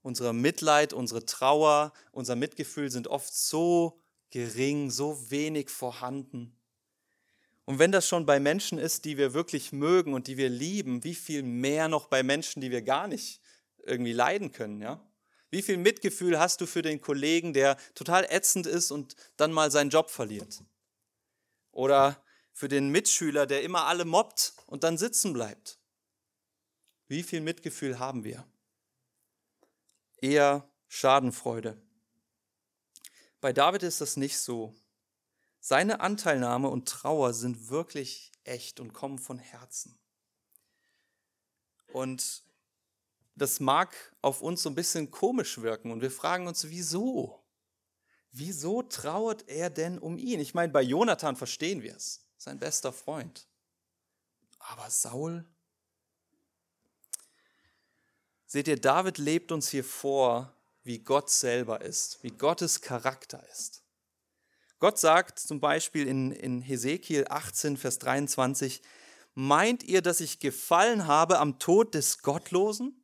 Unser 0.02 0.32
Mitleid, 0.32 0.92
unsere 0.92 1.24
Trauer, 1.24 1.92
unser 2.10 2.34
Mitgefühl 2.34 2.90
sind 2.90 3.06
oft 3.06 3.32
so 3.32 4.00
gering, 4.30 4.90
so 4.90 5.30
wenig 5.30 5.70
vorhanden. 5.70 6.56
Und 7.66 7.78
wenn 7.78 7.92
das 7.92 8.08
schon 8.08 8.26
bei 8.26 8.40
Menschen 8.40 8.78
ist, 8.78 9.04
die 9.04 9.16
wir 9.16 9.32
wirklich 9.32 9.70
mögen 9.70 10.12
und 10.12 10.26
die 10.26 10.36
wir 10.36 10.48
lieben, 10.48 11.04
wie 11.04 11.14
viel 11.14 11.44
mehr 11.44 11.86
noch 11.86 12.06
bei 12.06 12.24
Menschen, 12.24 12.60
die 12.60 12.72
wir 12.72 12.82
gar 12.82 13.06
nicht 13.06 13.40
irgendwie 13.84 14.12
leiden 14.12 14.50
können, 14.50 14.80
ja? 14.80 15.06
Wie 15.50 15.62
viel 15.62 15.76
Mitgefühl 15.76 16.38
hast 16.38 16.60
du 16.60 16.66
für 16.66 16.82
den 16.82 17.00
Kollegen, 17.00 17.52
der 17.52 17.76
total 17.94 18.24
ätzend 18.24 18.66
ist 18.66 18.90
und 18.90 19.16
dann 19.36 19.52
mal 19.52 19.70
seinen 19.70 19.90
Job 19.90 20.10
verliert? 20.10 20.62
Oder 21.72 22.22
für 22.52 22.68
den 22.68 22.90
Mitschüler, 22.90 23.46
der 23.46 23.62
immer 23.62 23.86
alle 23.86 24.04
mobbt 24.04 24.54
und 24.66 24.84
dann 24.84 24.98
sitzen 24.98 25.32
bleibt? 25.32 25.78
Wie 27.08 27.22
viel 27.22 27.40
Mitgefühl 27.40 27.98
haben 27.98 28.22
wir? 28.22 28.46
eher 30.20 30.68
Schadenfreude. 30.88 31.80
Bei 33.40 33.52
David 33.52 33.82
ist 33.82 34.00
das 34.00 34.16
nicht 34.16 34.38
so. 34.38 34.74
Seine 35.60 36.00
Anteilnahme 36.00 36.68
und 36.68 36.88
Trauer 36.88 37.32
sind 37.32 37.68
wirklich 37.68 38.32
echt 38.44 38.80
und 38.80 38.92
kommen 38.92 39.18
von 39.18 39.38
Herzen. 39.38 39.98
Und 41.92 42.42
das 43.40 43.60
mag 43.60 43.94
auf 44.22 44.42
uns 44.42 44.62
so 44.62 44.68
ein 44.68 44.74
bisschen 44.74 45.10
komisch 45.10 45.60
wirken 45.60 45.90
und 45.90 46.00
wir 46.02 46.10
fragen 46.10 46.46
uns, 46.46 46.68
wieso? 46.68 47.42
Wieso 48.32 48.82
trauert 48.82 49.48
er 49.48 49.70
denn 49.70 49.98
um 49.98 50.18
ihn? 50.18 50.40
Ich 50.40 50.54
meine, 50.54 50.72
bei 50.72 50.82
Jonathan 50.82 51.36
verstehen 51.36 51.82
wir 51.82 51.96
es, 51.96 52.26
sein 52.36 52.58
bester 52.58 52.92
Freund. 52.92 53.48
Aber 54.58 54.88
Saul, 54.90 55.44
Seht 58.52 58.66
ihr, 58.66 58.80
David 58.80 59.18
lebt 59.18 59.52
uns 59.52 59.68
hier 59.68 59.84
vor, 59.84 60.52
wie 60.82 60.98
Gott 60.98 61.30
selber 61.30 61.82
ist, 61.82 62.20
wie 62.24 62.32
Gottes 62.32 62.80
Charakter 62.80 63.40
ist. 63.48 63.84
Gott 64.80 64.98
sagt 64.98 65.38
zum 65.38 65.60
Beispiel 65.60 66.08
in, 66.08 66.32
in 66.32 66.60
Hesekiel 66.60 67.26
18, 67.28 67.76
Vers 67.76 68.00
23, 68.00 68.82
meint 69.34 69.84
ihr, 69.84 70.02
dass 70.02 70.18
ich 70.18 70.40
gefallen 70.40 71.06
habe 71.06 71.38
am 71.38 71.60
Tod 71.60 71.94
des 71.94 72.22
Gottlosen? 72.22 72.99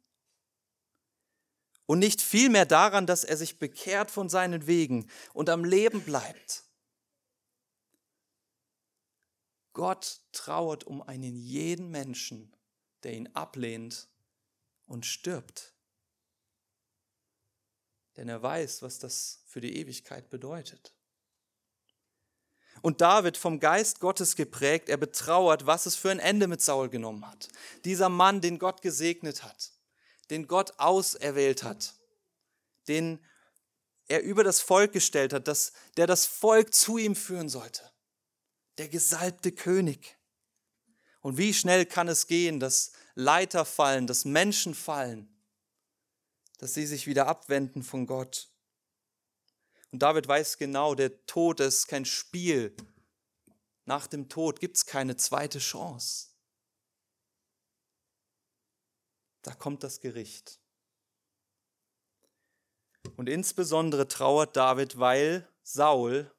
Und 1.87 2.01
nicht 2.01 2.20
vielmehr 2.20 2.66
daran, 2.66 3.07
dass 3.07 3.25
er 3.25 3.37
sich 3.37 3.59
bekehrt 3.59 4.11
von 4.11 4.29
seinen 4.29 4.66
Wegen 4.66 5.09
und 5.33 5.49
am 5.49 5.64
Leben 5.64 6.03
bleibt. 6.03 6.64
Gott 9.72 10.20
trauert 10.33 10.85
um 10.85 11.03
einen 11.03 11.37
jeden 11.37 11.90
Menschen, 11.90 12.53
der 13.03 13.12
ihn 13.12 13.29
ablehnt 13.35 14.09
und 14.87 15.07
stirbt. 15.07 15.75
Denn 18.16 18.29
er 18.29 18.42
weiß, 18.42 18.83
was 18.83 18.99
das 18.99 19.42
für 19.46 19.61
die 19.61 19.77
Ewigkeit 19.77 20.31
bedeutet. 20.31 20.94
Und 22.83 23.01
David 23.01 23.37
vom 23.37 23.61
Geist 23.61 24.01
Gottes 24.01 24.37
geprägt, 24.37 24.88
er 24.88 24.96
betrauert, 24.96 25.66
was 25.66 25.87
es 25.87 25.96
für 25.96 26.11
ein 26.11 26.18
Ende 26.18 26.46
mit 26.46 26.62
Saul 26.62 26.88
genommen 26.88 27.27
hat. 27.27 27.49
Dieser 27.85 28.09
Mann, 28.09 28.40
den 28.40 28.59
Gott 28.59 28.83
gesegnet 28.83 29.42
hat, 29.42 29.72
den 30.30 30.46
Gott 30.46 30.78
auserwählt 30.78 31.62
hat, 31.62 31.94
den 32.88 33.24
er 34.08 34.22
über 34.22 34.44
das 34.44 34.60
Volk 34.60 34.92
gestellt 34.92 35.32
hat, 35.32 35.48
dass, 35.48 35.72
der 35.96 36.06
das 36.06 36.26
Volk 36.26 36.74
zu 36.74 36.98
ihm 36.98 37.16
führen 37.16 37.48
sollte. 37.48 37.90
Der 38.78 38.88
gesalbte 38.88 39.52
König. 39.52 40.16
Und 41.20 41.38
wie 41.38 41.54
schnell 41.54 41.86
kann 41.86 42.08
es 42.08 42.26
gehen, 42.26 42.60
dass 42.60 42.92
Leiter 43.14 43.64
fallen, 43.64 44.06
dass 44.06 44.24
Menschen 44.24 44.74
fallen, 44.74 45.28
dass 46.58 46.74
sie 46.74 46.86
sich 46.86 47.06
wieder 47.06 47.26
abwenden 47.26 47.82
von 47.82 48.06
Gott. 48.06 48.48
Und 49.90 50.02
David 50.02 50.28
weiß 50.28 50.58
genau, 50.58 50.94
der 50.94 51.26
Tod 51.26 51.60
ist 51.60 51.88
kein 51.88 52.04
Spiel. 52.04 52.76
Nach 53.86 54.06
dem 54.06 54.28
Tod 54.28 54.60
gibt 54.60 54.76
es 54.76 54.86
keine 54.86 55.16
zweite 55.16 55.58
Chance. 55.58 56.28
Da 59.46 59.54
kommt 59.54 59.85
das 59.85 60.00
Gericht. 60.00 60.59
Und 63.16 63.28
insbesondere 63.28 64.09
trauert 64.09 64.56
David, 64.56 64.98
weil 64.98 65.48
Saul, 65.62 66.35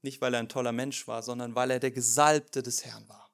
nicht 0.00 0.22
weil 0.22 0.32
er 0.32 0.40
ein 0.40 0.48
toller 0.48 0.72
Mensch 0.72 1.06
war, 1.06 1.22
sondern 1.22 1.54
weil 1.54 1.70
er 1.70 1.80
der 1.80 1.90
Gesalbte 1.90 2.62
des 2.62 2.86
Herrn 2.86 3.06
war. 3.10 3.30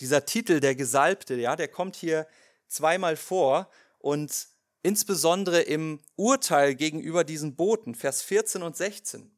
Dieser 0.00 0.26
Titel, 0.26 0.58
der 0.58 0.74
Gesalbte, 0.74 1.36
ja, 1.36 1.54
der 1.54 1.68
kommt 1.68 1.94
hier 1.94 2.26
zweimal 2.66 3.16
vor 3.16 3.70
und 4.00 4.48
insbesondere 4.82 5.60
im 5.60 6.00
Urteil 6.16 6.74
gegenüber 6.74 7.22
diesen 7.22 7.54
Boten, 7.54 7.94
Vers 7.94 8.22
14 8.22 8.64
und 8.64 8.76
16. 8.76 9.30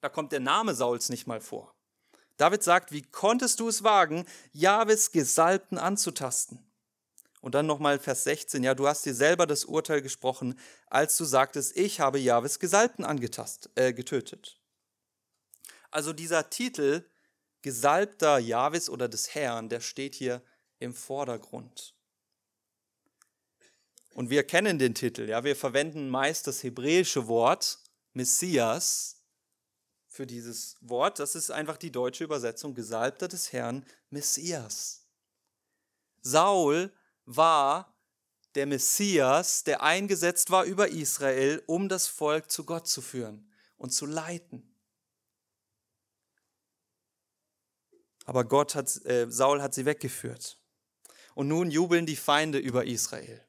Da 0.00 0.08
kommt 0.08 0.30
der 0.30 0.38
Name 0.38 0.76
Sauls 0.76 1.08
nicht 1.08 1.26
mal 1.26 1.40
vor. 1.40 1.74
David 2.36 2.62
sagt, 2.62 2.92
wie 2.92 3.02
konntest 3.02 3.58
du 3.58 3.66
es 3.66 3.82
wagen, 3.82 4.26
Jahwes 4.52 5.10
Gesalbten 5.10 5.76
anzutasten? 5.76 6.67
Und 7.40 7.54
dann 7.54 7.66
nochmal 7.66 7.98
Vers 7.98 8.24
16, 8.24 8.62
ja, 8.64 8.74
du 8.74 8.88
hast 8.88 9.06
dir 9.06 9.14
selber 9.14 9.46
das 9.46 9.64
Urteil 9.64 10.02
gesprochen, 10.02 10.58
als 10.86 11.16
du 11.16 11.24
sagtest, 11.24 11.76
ich 11.76 12.00
habe 12.00 12.18
Jahwes 12.18 12.58
Gesalbten 12.58 13.04
angetast, 13.04 13.70
äh, 13.76 13.92
getötet. 13.92 14.60
Also 15.90 16.12
dieser 16.12 16.50
Titel, 16.50 17.04
Gesalbter 17.62 18.38
Jahwes 18.38 18.88
oder 18.88 19.08
des 19.08 19.34
Herrn, 19.34 19.68
der 19.68 19.80
steht 19.80 20.14
hier 20.14 20.42
im 20.78 20.94
Vordergrund. 20.94 21.94
Und 24.14 24.30
wir 24.30 24.44
kennen 24.44 24.78
den 24.78 24.94
Titel, 24.94 25.28
ja, 25.28 25.44
wir 25.44 25.56
verwenden 25.56 26.08
meist 26.08 26.46
das 26.46 26.62
hebräische 26.62 27.28
Wort 27.28 27.78
Messias 28.14 29.22
für 30.06 30.26
dieses 30.26 30.76
Wort. 30.80 31.20
Das 31.20 31.34
ist 31.36 31.50
einfach 31.50 31.76
die 31.76 31.92
deutsche 31.92 32.24
Übersetzung, 32.24 32.74
Gesalbter 32.74 33.28
des 33.28 33.52
Herrn, 33.52 33.86
Messias. 34.10 35.06
Saul 36.20 36.92
war 37.28 37.94
der 38.54 38.66
Messias, 38.66 39.62
der 39.62 39.82
eingesetzt 39.82 40.50
war 40.50 40.64
über 40.64 40.88
Israel, 40.88 41.62
um 41.66 41.88
das 41.88 42.06
Volk 42.08 42.50
zu 42.50 42.64
Gott 42.64 42.88
zu 42.88 43.02
führen 43.02 43.52
und 43.76 43.90
zu 43.90 44.06
leiten. 44.06 44.74
Aber 48.24 48.44
Gott 48.44 48.74
hat, 48.74 49.04
äh, 49.04 49.26
Saul 49.30 49.62
hat 49.62 49.74
sie 49.74 49.84
weggeführt. 49.84 50.58
Und 51.34 51.48
nun 51.48 51.70
jubeln 51.70 52.04
die 52.04 52.16
Feinde 52.16 52.58
über 52.58 52.84
Israel. 52.84 53.46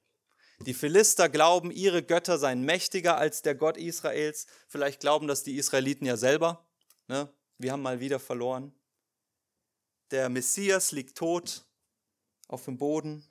Die 0.65 0.73
Philister 0.73 1.29
glauben, 1.29 1.71
ihre 1.71 2.03
Götter 2.03 2.37
seien 2.37 2.63
mächtiger 2.63 3.17
als 3.17 3.41
der 3.41 3.55
Gott 3.55 3.77
Israels. 3.77 4.45
Vielleicht 4.67 4.99
glauben 4.99 5.27
das 5.27 5.43
die 5.43 5.57
Israeliten 5.57 6.05
ja 6.05 6.17
selber. 6.17 6.67
Ne? 7.07 7.33
Wir 7.57 7.71
haben 7.71 7.81
mal 7.81 7.99
wieder 7.99 8.19
verloren. 8.19 8.73
Der 10.11 10.29
Messias 10.29 10.91
liegt 10.91 11.17
tot 11.17 11.65
auf 12.47 12.65
dem 12.65 12.77
Boden 12.77 13.27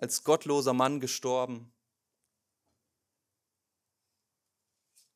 als 0.00 0.24
gottloser 0.24 0.72
Mann 0.72 0.98
gestorben. 0.98 1.70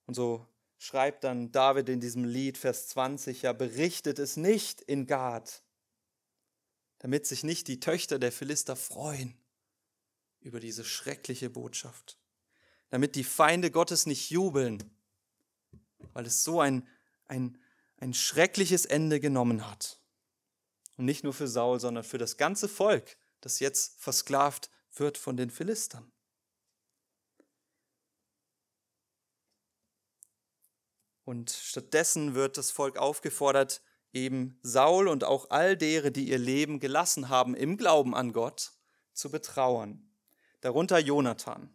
Und 0.04 0.12
so 0.12 0.46
schreibt 0.76 1.24
dann 1.24 1.50
David 1.52 1.88
in 1.88 2.00
diesem 2.00 2.24
Lied, 2.24 2.58
Vers 2.58 2.88
20, 2.88 3.40
ja, 3.42 3.54
berichtet 3.54 4.18
es 4.18 4.36
nicht 4.36 4.82
in 4.82 5.06
Gad, 5.06 5.62
damit 6.98 7.26
sich 7.26 7.44
nicht 7.44 7.66
die 7.68 7.80
Töchter 7.80 8.18
der 8.18 8.30
Philister 8.30 8.76
freuen 8.76 9.34
über 10.40 10.60
diese 10.60 10.84
schreckliche 10.84 11.48
Botschaft, 11.48 12.18
damit 12.90 13.14
die 13.14 13.24
Feinde 13.24 13.70
Gottes 13.70 14.04
nicht 14.04 14.28
jubeln, 14.28 14.94
weil 16.12 16.26
es 16.26 16.44
so 16.44 16.60
ein, 16.60 16.86
ein, 17.24 17.56
ein 17.96 18.12
schreckliches 18.12 18.84
Ende 18.84 19.18
genommen 19.18 19.66
hat. 19.66 19.98
Und 20.98 21.06
nicht 21.06 21.24
nur 21.24 21.32
für 21.32 21.48
Saul, 21.48 21.80
sondern 21.80 22.04
für 22.04 22.18
das 22.18 22.36
ganze 22.36 22.68
Volk, 22.68 23.16
das 23.44 23.60
jetzt 23.60 24.00
versklavt 24.00 24.70
wird 24.94 25.18
von 25.18 25.36
den 25.36 25.50
Philistern. 25.50 26.10
Und 31.24 31.50
stattdessen 31.50 32.34
wird 32.34 32.56
das 32.56 32.70
Volk 32.70 32.96
aufgefordert, 32.96 33.82
eben 34.12 34.58
Saul 34.62 35.08
und 35.08 35.24
auch 35.24 35.50
all 35.50 35.76
dere, 35.76 36.12
die 36.12 36.28
ihr 36.28 36.38
Leben 36.38 36.80
gelassen 36.80 37.28
haben 37.28 37.54
im 37.54 37.76
Glauben 37.76 38.14
an 38.14 38.32
Gott, 38.32 38.72
zu 39.12 39.30
betrauern. 39.30 40.10
Darunter 40.60 40.98
Jonathan. 40.98 41.74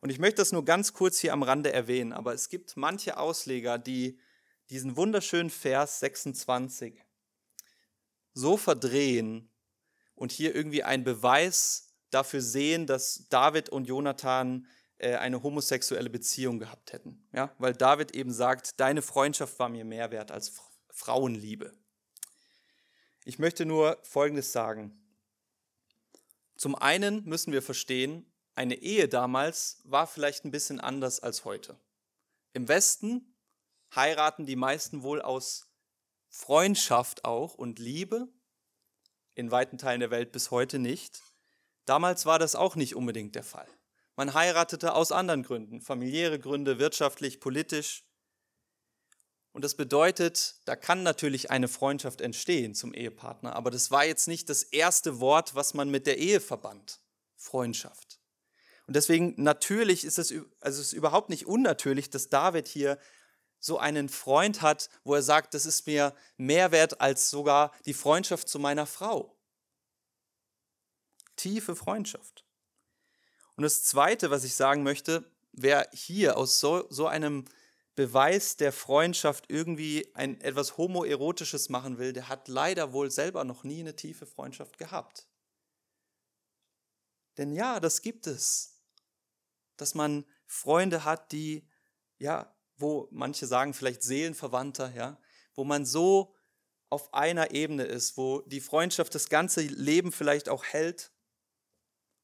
Und 0.00 0.10
ich 0.10 0.18
möchte 0.18 0.36
das 0.36 0.52
nur 0.52 0.64
ganz 0.64 0.92
kurz 0.92 1.18
hier 1.18 1.32
am 1.32 1.42
Rande 1.42 1.72
erwähnen, 1.72 2.12
aber 2.12 2.34
es 2.34 2.48
gibt 2.48 2.76
manche 2.76 3.18
Ausleger, 3.18 3.78
die 3.78 4.18
diesen 4.70 4.96
wunderschönen 4.96 5.50
Vers 5.50 6.00
26 6.00 7.04
so 8.32 8.56
verdrehen 8.56 9.50
und 10.20 10.32
hier 10.32 10.54
irgendwie 10.54 10.82
einen 10.82 11.02
Beweis 11.02 11.94
dafür 12.10 12.42
sehen, 12.42 12.86
dass 12.86 13.26
David 13.30 13.70
und 13.70 13.86
Jonathan 13.86 14.66
äh, 14.98 15.14
eine 15.16 15.42
homosexuelle 15.42 16.10
Beziehung 16.10 16.58
gehabt 16.58 16.92
hätten. 16.92 17.26
Ja? 17.32 17.54
Weil 17.56 17.72
David 17.72 18.14
eben 18.14 18.30
sagt, 18.30 18.78
deine 18.78 19.00
Freundschaft 19.00 19.58
war 19.58 19.70
mir 19.70 19.86
mehr 19.86 20.10
wert 20.10 20.30
als 20.30 20.52
Frauenliebe. 20.90 21.72
Ich 23.24 23.38
möchte 23.38 23.64
nur 23.64 23.98
Folgendes 24.02 24.52
sagen. 24.52 24.92
Zum 26.54 26.74
einen 26.74 27.24
müssen 27.24 27.54
wir 27.54 27.62
verstehen, 27.62 28.30
eine 28.54 28.74
Ehe 28.74 29.08
damals 29.08 29.80
war 29.84 30.06
vielleicht 30.06 30.44
ein 30.44 30.50
bisschen 30.50 30.80
anders 30.80 31.20
als 31.20 31.46
heute. 31.46 31.80
Im 32.52 32.68
Westen 32.68 33.34
heiraten 33.94 34.44
die 34.44 34.56
meisten 34.56 35.02
wohl 35.02 35.22
aus 35.22 35.70
Freundschaft 36.28 37.24
auch 37.24 37.54
und 37.54 37.78
Liebe, 37.78 38.28
in 39.34 39.50
weiten 39.50 39.78
Teilen 39.78 40.00
der 40.00 40.10
Welt 40.10 40.32
bis 40.32 40.50
heute 40.50 40.78
nicht. 40.78 41.20
Damals 41.84 42.26
war 42.26 42.38
das 42.38 42.54
auch 42.54 42.76
nicht 42.76 42.94
unbedingt 42.94 43.34
der 43.34 43.42
Fall. 43.42 43.68
Man 44.16 44.34
heiratete 44.34 44.94
aus 44.94 45.12
anderen 45.12 45.42
Gründen, 45.42 45.80
familiäre 45.80 46.38
Gründe, 46.38 46.78
wirtschaftlich, 46.78 47.40
politisch. 47.40 48.04
Und 49.52 49.64
das 49.64 49.74
bedeutet, 49.74 50.56
da 50.66 50.76
kann 50.76 51.02
natürlich 51.02 51.50
eine 51.50 51.68
Freundschaft 51.68 52.20
entstehen 52.20 52.74
zum 52.74 52.94
Ehepartner, 52.94 53.56
aber 53.56 53.70
das 53.70 53.90
war 53.90 54.04
jetzt 54.04 54.28
nicht 54.28 54.48
das 54.48 54.62
erste 54.62 55.20
Wort, 55.20 55.54
was 55.54 55.74
man 55.74 55.90
mit 55.90 56.06
der 56.06 56.18
Ehe 56.18 56.40
verband. 56.40 57.00
Freundschaft. 57.36 58.20
Und 58.86 58.94
deswegen 58.94 59.34
natürlich 59.38 60.04
ist 60.04 60.18
es, 60.18 60.32
also 60.60 60.80
es 60.80 60.88
ist 60.88 60.92
überhaupt 60.92 61.30
nicht 61.30 61.46
unnatürlich, 61.46 62.10
dass 62.10 62.28
David 62.28 62.68
hier 62.68 62.98
so 63.60 63.78
einen 63.78 64.08
Freund 64.08 64.62
hat, 64.62 64.90
wo 65.04 65.14
er 65.14 65.22
sagt, 65.22 65.54
das 65.54 65.66
ist 65.66 65.86
mir 65.86 66.14
mehr 66.36 66.72
wert 66.72 67.00
als 67.00 67.30
sogar 67.30 67.72
die 67.86 67.94
Freundschaft 67.94 68.48
zu 68.48 68.58
meiner 68.58 68.86
Frau 68.86 69.36
tiefe 71.40 71.74
Freundschaft. 71.74 72.44
Und 73.56 73.62
das 73.62 73.82
Zweite, 73.84 74.30
was 74.30 74.44
ich 74.44 74.54
sagen 74.54 74.82
möchte, 74.82 75.24
wer 75.52 75.88
hier 75.92 76.36
aus 76.36 76.60
so, 76.60 76.86
so 76.90 77.06
einem 77.06 77.46
Beweis 77.94 78.56
der 78.56 78.72
Freundschaft 78.72 79.46
irgendwie 79.48 80.10
ein 80.14 80.40
etwas 80.40 80.76
homoerotisches 80.76 81.68
machen 81.68 81.98
will, 81.98 82.12
der 82.12 82.28
hat 82.28 82.48
leider 82.48 82.92
wohl 82.92 83.10
selber 83.10 83.44
noch 83.44 83.64
nie 83.64 83.80
eine 83.80 83.96
tiefe 83.96 84.26
Freundschaft 84.26 84.78
gehabt. 84.78 85.26
Denn 87.38 87.52
ja, 87.52 87.80
das 87.80 88.02
gibt 88.02 88.26
es, 88.26 88.80
dass 89.76 89.94
man 89.94 90.26
Freunde 90.46 91.04
hat, 91.04 91.32
die, 91.32 91.66
ja, 92.18 92.54
wo 92.80 93.08
manche 93.10 93.46
sagen 93.46 93.74
vielleicht 93.74 94.02
Seelenverwandter, 94.02 94.92
ja, 94.94 95.18
wo 95.54 95.64
man 95.64 95.84
so 95.84 96.34
auf 96.88 97.14
einer 97.14 97.52
Ebene 97.52 97.84
ist, 97.84 98.16
wo 98.16 98.40
die 98.42 98.60
Freundschaft 98.60 99.14
das 99.14 99.28
ganze 99.28 99.62
Leben 99.62 100.12
vielleicht 100.12 100.48
auch 100.48 100.64
hält 100.64 101.12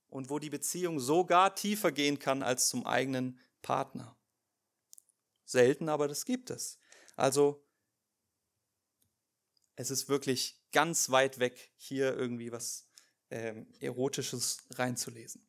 und 0.09 0.29
wo 0.29 0.39
die 0.39 0.51
Beziehung 0.51 0.99
sogar 0.99 1.55
tiefer 1.55 1.93
gehen 1.93 2.19
kann 2.19 2.43
als 2.43 2.69
zum 2.69 2.85
eigenen 2.85 3.39
Partner. 3.63 4.17
Selten, 5.45 5.89
aber 5.89 6.09
das 6.09 6.25
gibt 6.25 6.51
es. 6.51 6.79
Also 7.15 7.65
es 9.77 9.91
ist 9.91 10.09
wirklich 10.09 10.61
ganz 10.73 11.11
weit 11.11 11.39
weg, 11.39 11.71
hier 11.77 12.17
irgendwie 12.17 12.51
was 12.51 12.89
ähm, 13.31 13.67
Erotisches 13.81 14.59
reinzulesen. 14.71 15.47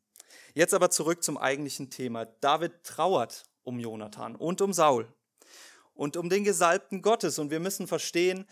Jetzt 0.53 0.73
aber 0.73 0.91
zurück 0.91 1.23
zum 1.23 1.37
eigentlichen 1.37 1.89
Thema. 1.89 2.25
David 2.25 2.83
trauert 2.83 3.45
um 3.67 3.79
Jonathan 3.79 4.35
und 4.35 4.61
um 4.61 4.73
Saul. 4.73 5.13
und 5.93 6.15
um 6.15 6.29
den 6.29 6.43
Gesalbten 6.43 7.01
Gottes. 7.01 7.39
Und 7.39 7.49
wir 7.49 7.59
müssen 7.59 7.87
verstehen, 7.87 8.45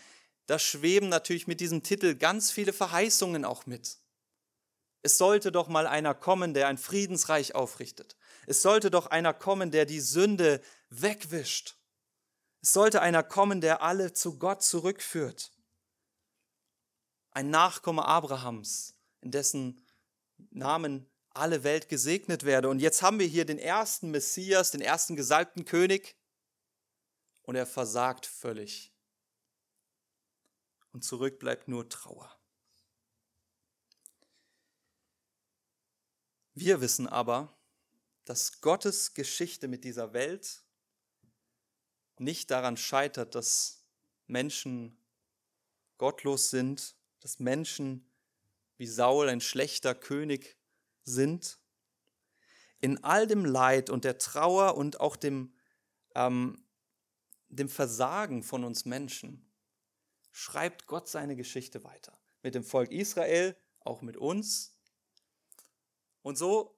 da 0.46 0.58
schweben 0.58 1.08
natürlich 1.08 1.46
mit 1.46 1.60
diesem 1.60 1.82
Titel 1.82 2.16
ganz 2.16 2.50
viele 2.50 2.72
Verheißungen 2.72 3.44
auch 3.44 3.66
mit. 3.66 3.98
Es 5.02 5.16
sollte 5.16 5.52
doch 5.52 5.68
mal 5.68 5.86
einer 5.86 6.14
kommen, 6.14 6.54
der 6.54 6.66
ein 6.66 6.76
Friedensreich 6.76 7.54
aufrichtet. 7.54 8.16
Es 8.46 8.62
sollte 8.62 8.90
doch 8.90 9.06
einer 9.06 9.32
kommen, 9.32 9.70
der 9.70 9.86
die 9.86 10.00
Sünde 10.00 10.60
wegwischt. 10.90 11.76
Es 12.60 12.72
sollte 12.72 13.00
einer 13.00 13.22
kommen, 13.22 13.60
der 13.60 13.80
alle 13.82 14.12
zu 14.12 14.38
Gott 14.38 14.64
zurückführt. 14.64 15.52
Ein 17.30 17.50
Nachkomme 17.50 18.04
Abrahams, 18.04 18.94
in 19.20 19.30
dessen 19.30 19.80
Namen 20.50 21.08
alle 21.38 21.64
Welt 21.64 21.88
gesegnet 21.88 22.44
werde. 22.44 22.68
Und 22.68 22.80
jetzt 22.80 23.02
haben 23.02 23.18
wir 23.18 23.26
hier 23.26 23.44
den 23.44 23.58
ersten 23.58 24.10
Messias, 24.10 24.70
den 24.70 24.80
ersten 24.80 25.16
gesalbten 25.16 25.64
König, 25.64 26.16
und 27.42 27.54
er 27.54 27.66
versagt 27.66 28.26
völlig. 28.26 28.92
Und 30.92 31.04
zurück 31.04 31.38
bleibt 31.38 31.68
nur 31.68 31.88
Trauer. 31.88 32.36
Wir 36.54 36.80
wissen 36.80 37.06
aber, 37.06 37.56
dass 38.24 38.60
Gottes 38.60 39.14
Geschichte 39.14 39.68
mit 39.68 39.84
dieser 39.84 40.12
Welt 40.12 40.62
nicht 42.18 42.50
daran 42.50 42.76
scheitert, 42.76 43.34
dass 43.34 43.84
Menschen 44.26 44.96
gottlos 45.98 46.50
sind, 46.50 46.96
dass 47.20 47.38
Menschen 47.38 48.10
wie 48.78 48.86
Saul 48.86 49.28
ein 49.28 49.40
schlechter 49.40 49.94
König 49.94 50.55
sind. 51.06 51.58
In 52.80 53.02
all 53.02 53.26
dem 53.26 53.44
Leid 53.44 53.88
und 53.88 54.04
der 54.04 54.18
Trauer 54.18 54.76
und 54.76 55.00
auch 55.00 55.16
dem, 55.16 55.54
ähm, 56.14 56.62
dem 57.48 57.68
Versagen 57.68 58.42
von 58.42 58.64
uns 58.64 58.84
Menschen 58.84 59.50
schreibt 60.30 60.86
Gott 60.86 61.08
seine 61.08 61.34
Geschichte 61.34 61.82
weiter. 61.84 62.18
Mit 62.42 62.54
dem 62.54 62.62
Volk 62.62 62.92
Israel, 62.92 63.56
auch 63.80 64.02
mit 64.02 64.18
uns. 64.18 64.76
Und 66.22 66.36
so 66.36 66.76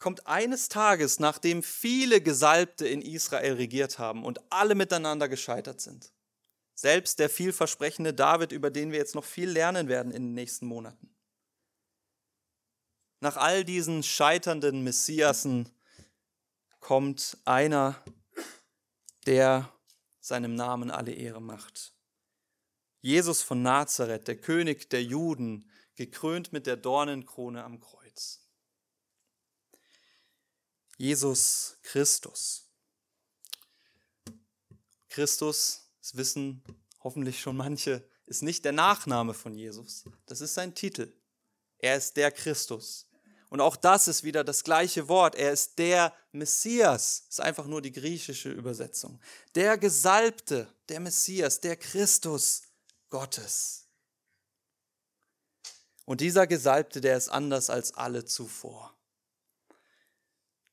kommt 0.00 0.26
eines 0.26 0.68
Tages, 0.68 1.20
nachdem 1.20 1.62
viele 1.62 2.20
Gesalbte 2.20 2.88
in 2.88 3.02
Israel 3.02 3.54
regiert 3.54 3.98
haben 3.98 4.24
und 4.24 4.40
alle 4.50 4.74
miteinander 4.74 5.28
gescheitert 5.28 5.80
sind, 5.80 6.12
selbst 6.74 7.18
der 7.18 7.28
vielversprechende 7.28 8.14
David, 8.14 8.52
über 8.52 8.70
den 8.70 8.90
wir 8.90 8.98
jetzt 8.98 9.14
noch 9.14 9.24
viel 9.24 9.50
lernen 9.50 9.88
werden 9.88 10.12
in 10.12 10.28
den 10.28 10.34
nächsten 10.34 10.66
Monaten, 10.66 11.09
nach 13.20 13.36
all 13.36 13.64
diesen 13.64 14.02
scheiternden 14.02 14.82
Messiasen 14.82 15.68
kommt 16.80 17.36
einer, 17.44 18.02
der 19.26 19.72
seinem 20.20 20.54
Namen 20.54 20.90
alle 20.90 21.12
Ehre 21.12 21.40
macht. 21.40 21.94
Jesus 23.02 23.42
von 23.42 23.62
Nazareth, 23.62 24.28
der 24.28 24.36
König 24.36 24.90
der 24.90 25.02
Juden, 25.02 25.70
gekrönt 25.96 26.52
mit 26.52 26.66
der 26.66 26.76
Dornenkrone 26.76 27.62
am 27.62 27.80
Kreuz. 27.80 28.40
Jesus 30.96 31.78
Christus. 31.82 32.66
Christus, 35.08 35.90
das 36.00 36.16
wissen 36.16 36.62
hoffentlich 37.02 37.40
schon 37.40 37.56
manche, 37.56 38.06
ist 38.26 38.42
nicht 38.42 38.64
der 38.64 38.72
Nachname 38.72 39.34
von 39.34 39.54
Jesus, 39.54 40.04
das 40.26 40.40
ist 40.40 40.54
sein 40.54 40.74
Titel. 40.74 41.12
Er 41.78 41.96
ist 41.96 42.16
der 42.16 42.30
Christus. 42.30 43.09
Und 43.50 43.60
auch 43.60 43.74
das 43.74 44.06
ist 44.06 44.22
wieder 44.22 44.44
das 44.44 44.62
gleiche 44.62 45.08
Wort. 45.08 45.34
Er 45.34 45.52
ist 45.52 45.76
der 45.78 46.14
Messias. 46.30 47.24
Ist 47.28 47.40
einfach 47.40 47.66
nur 47.66 47.82
die 47.82 47.90
griechische 47.90 48.48
Übersetzung. 48.48 49.20
Der 49.56 49.76
Gesalbte, 49.76 50.72
der 50.88 51.00
Messias, 51.00 51.60
der 51.60 51.76
Christus 51.76 52.62
Gottes. 53.10 53.88
Und 56.04 56.20
dieser 56.20 56.46
Gesalbte, 56.46 57.00
der 57.00 57.16
ist 57.16 57.28
anders 57.28 57.70
als 57.70 57.92
alle 57.92 58.24
zuvor. 58.24 58.96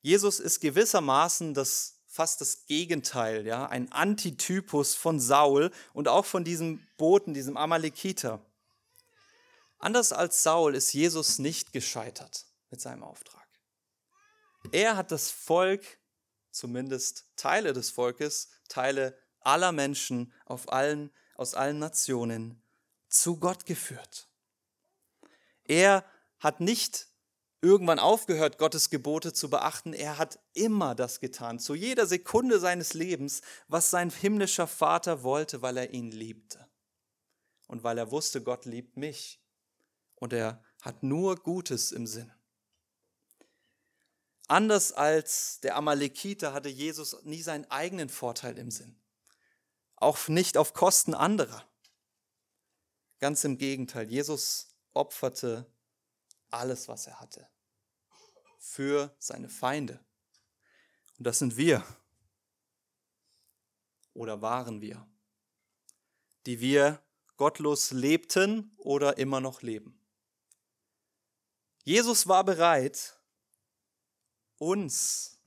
Jesus 0.00 0.38
ist 0.38 0.60
gewissermaßen 0.60 1.54
das 1.54 1.96
fast 2.06 2.40
das 2.40 2.66
Gegenteil, 2.66 3.46
ja, 3.46 3.66
ein 3.66 3.92
Antitypus 3.92 4.94
von 4.94 5.20
Saul 5.20 5.70
und 5.92 6.08
auch 6.08 6.24
von 6.24 6.42
diesem 6.42 6.84
Boten, 6.96 7.34
diesem 7.34 7.56
Amalekiter. 7.56 8.40
Anders 9.78 10.12
als 10.12 10.42
Saul 10.42 10.74
ist 10.74 10.92
Jesus 10.92 11.38
nicht 11.38 11.72
gescheitert 11.72 12.47
mit 12.70 12.80
seinem 12.80 13.02
Auftrag. 13.02 13.46
Er 14.72 14.96
hat 14.96 15.10
das 15.10 15.30
Volk, 15.30 15.84
zumindest 16.50 17.26
Teile 17.36 17.72
des 17.72 17.90
Volkes, 17.90 18.50
Teile 18.68 19.18
aller 19.40 19.72
Menschen 19.72 20.32
auf 20.44 20.72
allen, 20.72 21.10
aus 21.34 21.54
allen 21.54 21.78
Nationen 21.78 22.62
zu 23.08 23.38
Gott 23.38 23.66
geführt. 23.66 24.28
Er 25.64 26.04
hat 26.38 26.60
nicht 26.60 27.08
irgendwann 27.60 27.98
aufgehört, 27.98 28.58
Gottes 28.58 28.90
Gebote 28.90 29.32
zu 29.32 29.50
beachten. 29.50 29.92
Er 29.92 30.18
hat 30.18 30.38
immer 30.54 30.94
das 30.94 31.20
getan, 31.20 31.58
zu 31.58 31.74
jeder 31.74 32.06
Sekunde 32.06 32.60
seines 32.60 32.94
Lebens, 32.94 33.42
was 33.66 33.90
sein 33.90 34.10
himmlischer 34.10 34.66
Vater 34.66 35.22
wollte, 35.22 35.62
weil 35.62 35.76
er 35.76 35.92
ihn 35.92 36.10
liebte. 36.10 36.68
Und 37.66 37.82
weil 37.82 37.98
er 37.98 38.10
wusste, 38.10 38.42
Gott 38.42 38.64
liebt 38.64 38.96
mich. 38.96 39.40
Und 40.14 40.32
er 40.32 40.62
hat 40.80 41.02
nur 41.02 41.36
Gutes 41.36 41.92
im 41.92 42.06
Sinn. 42.06 42.32
Anders 44.48 44.92
als 44.92 45.60
der 45.60 45.76
Amalekiter 45.76 46.54
hatte 46.54 46.70
Jesus 46.70 47.22
nie 47.24 47.42
seinen 47.42 47.70
eigenen 47.70 48.08
Vorteil 48.08 48.56
im 48.56 48.70
Sinn. 48.70 48.98
Auch 49.96 50.28
nicht 50.28 50.56
auf 50.56 50.72
Kosten 50.72 51.12
anderer. 51.12 51.68
Ganz 53.18 53.44
im 53.44 53.58
Gegenteil, 53.58 54.08
Jesus 54.10 54.68
opferte 54.94 55.70
alles, 56.50 56.88
was 56.88 57.06
er 57.06 57.20
hatte, 57.20 57.46
für 58.58 59.14
seine 59.18 59.50
Feinde. 59.50 60.00
Und 61.18 61.26
das 61.26 61.40
sind 61.40 61.56
wir. 61.56 61.84
Oder 64.14 64.40
waren 64.40 64.80
wir, 64.80 65.06
die 66.46 66.60
wir 66.60 67.02
gottlos 67.36 67.90
lebten 67.90 68.72
oder 68.78 69.18
immer 69.18 69.40
noch 69.40 69.60
leben. 69.60 70.00
Jesus 71.84 72.26
war 72.26 72.44
bereit, 72.44 73.17
uns, 74.58 75.38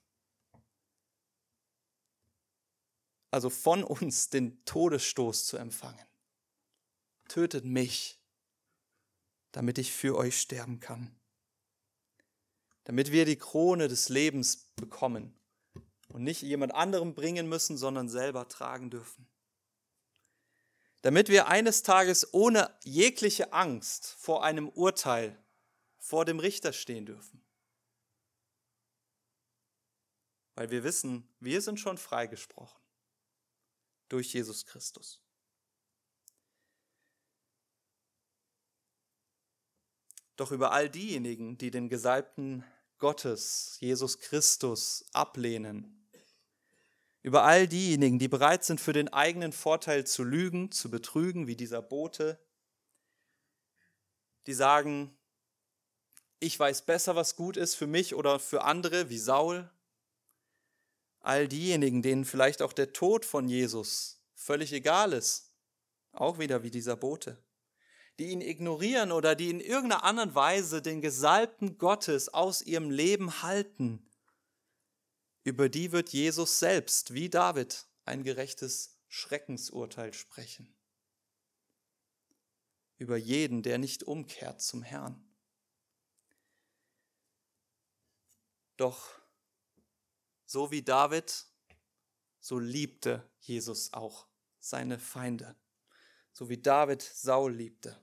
also 3.29 3.49
von 3.49 3.83
uns, 3.83 4.29
den 4.29 4.63
Todesstoß 4.65 5.45
zu 5.45 5.57
empfangen. 5.57 6.05
Tötet 7.27 7.63
mich, 7.63 8.19
damit 9.51 9.77
ich 9.77 9.91
für 9.91 10.17
euch 10.17 10.39
sterben 10.39 10.79
kann. 10.79 11.15
Damit 12.83 13.11
wir 13.11 13.25
die 13.25 13.37
Krone 13.37 13.87
des 13.87 14.09
Lebens 14.09 14.69
bekommen 14.75 15.33
und 16.09 16.23
nicht 16.23 16.41
jemand 16.41 16.73
anderem 16.73 17.13
bringen 17.13 17.47
müssen, 17.47 17.77
sondern 17.77 18.09
selber 18.09 18.47
tragen 18.47 18.89
dürfen. 18.89 19.27
Damit 21.01 21.29
wir 21.29 21.47
eines 21.47 21.83
Tages 21.83 22.33
ohne 22.33 22.75
jegliche 22.83 23.53
Angst 23.53 24.15
vor 24.19 24.43
einem 24.43 24.69
Urteil 24.69 25.41
vor 25.97 26.25
dem 26.25 26.39
Richter 26.39 26.73
stehen 26.73 27.05
dürfen. 27.05 27.40
Weil 30.55 30.69
wir 30.69 30.83
wissen, 30.83 31.27
wir 31.39 31.61
sind 31.61 31.79
schon 31.79 31.97
freigesprochen 31.97 32.81
durch 34.09 34.33
Jesus 34.33 34.65
Christus. 34.65 35.21
Doch 40.35 40.51
über 40.51 40.71
all 40.71 40.89
diejenigen, 40.89 41.57
die 41.57 41.71
den 41.71 41.87
Gesalbten 41.87 42.63
Gottes, 42.97 43.77
Jesus 43.79 44.19
Christus, 44.19 45.05
ablehnen, 45.13 46.07
über 47.21 47.43
all 47.43 47.67
diejenigen, 47.67 48.19
die 48.19 48.27
bereit 48.27 48.63
sind, 48.63 48.81
für 48.81 48.93
den 48.93 49.09
eigenen 49.09 49.53
Vorteil 49.53 50.05
zu 50.07 50.23
lügen, 50.23 50.71
zu 50.71 50.89
betrügen, 50.89 51.47
wie 51.47 51.55
dieser 51.55 51.81
Bote, 51.81 52.39
die 54.47 54.53
sagen, 54.53 55.15
ich 56.39 56.59
weiß 56.59 56.83
besser, 56.83 57.15
was 57.15 57.35
gut 57.35 57.57
ist 57.57 57.75
für 57.75 57.85
mich 57.85 58.15
oder 58.15 58.39
für 58.39 58.63
andere, 58.63 59.09
wie 59.09 59.19
Saul, 59.19 59.69
all 61.21 61.47
diejenigen, 61.47 62.01
denen 62.01 62.25
vielleicht 62.25 62.61
auch 62.61 62.73
der 62.73 62.93
Tod 62.93 63.25
von 63.25 63.47
Jesus 63.47 64.21
völlig 64.33 64.73
egal 64.73 65.13
ist, 65.13 65.51
auch 66.11 66.39
wieder 66.39 66.63
wie 66.63 66.71
dieser 66.71 66.95
Bote, 66.95 67.41
die 68.19 68.29
ihn 68.29 68.41
ignorieren 68.41 69.11
oder 69.11 69.35
die 69.35 69.49
in 69.49 69.59
irgendeiner 69.59 70.03
anderen 70.03 70.35
Weise 70.35 70.81
den 70.81 71.01
Gesalbten 71.01 71.77
Gottes 71.77 72.29
aus 72.29 72.61
ihrem 72.61 72.89
Leben 72.89 73.41
halten, 73.41 74.07
über 75.43 75.69
die 75.69 75.91
wird 75.91 76.09
Jesus 76.09 76.59
selbst, 76.59 77.13
wie 77.13 77.29
David, 77.29 77.87
ein 78.05 78.23
gerechtes 78.23 78.99
Schreckensurteil 79.07 80.13
sprechen. 80.13 80.75
Über 82.97 83.17
jeden, 83.17 83.63
der 83.63 83.79
nicht 83.79 84.03
umkehrt 84.03 84.61
zum 84.61 84.83
Herrn. 84.83 85.23
Doch 88.77 89.20
so 90.51 90.69
wie 90.69 90.81
David 90.81 91.45
so 92.41 92.59
liebte 92.59 93.25
Jesus 93.39 93.93
auch 93.93 94.27
seine 94.59 94.99
Feinde, 94.99 95.55
so 96.33 96.49
wie 96.49 96.57
David 96.57 97.01
Saul 97.01 97.53
liebte 97.53 97.97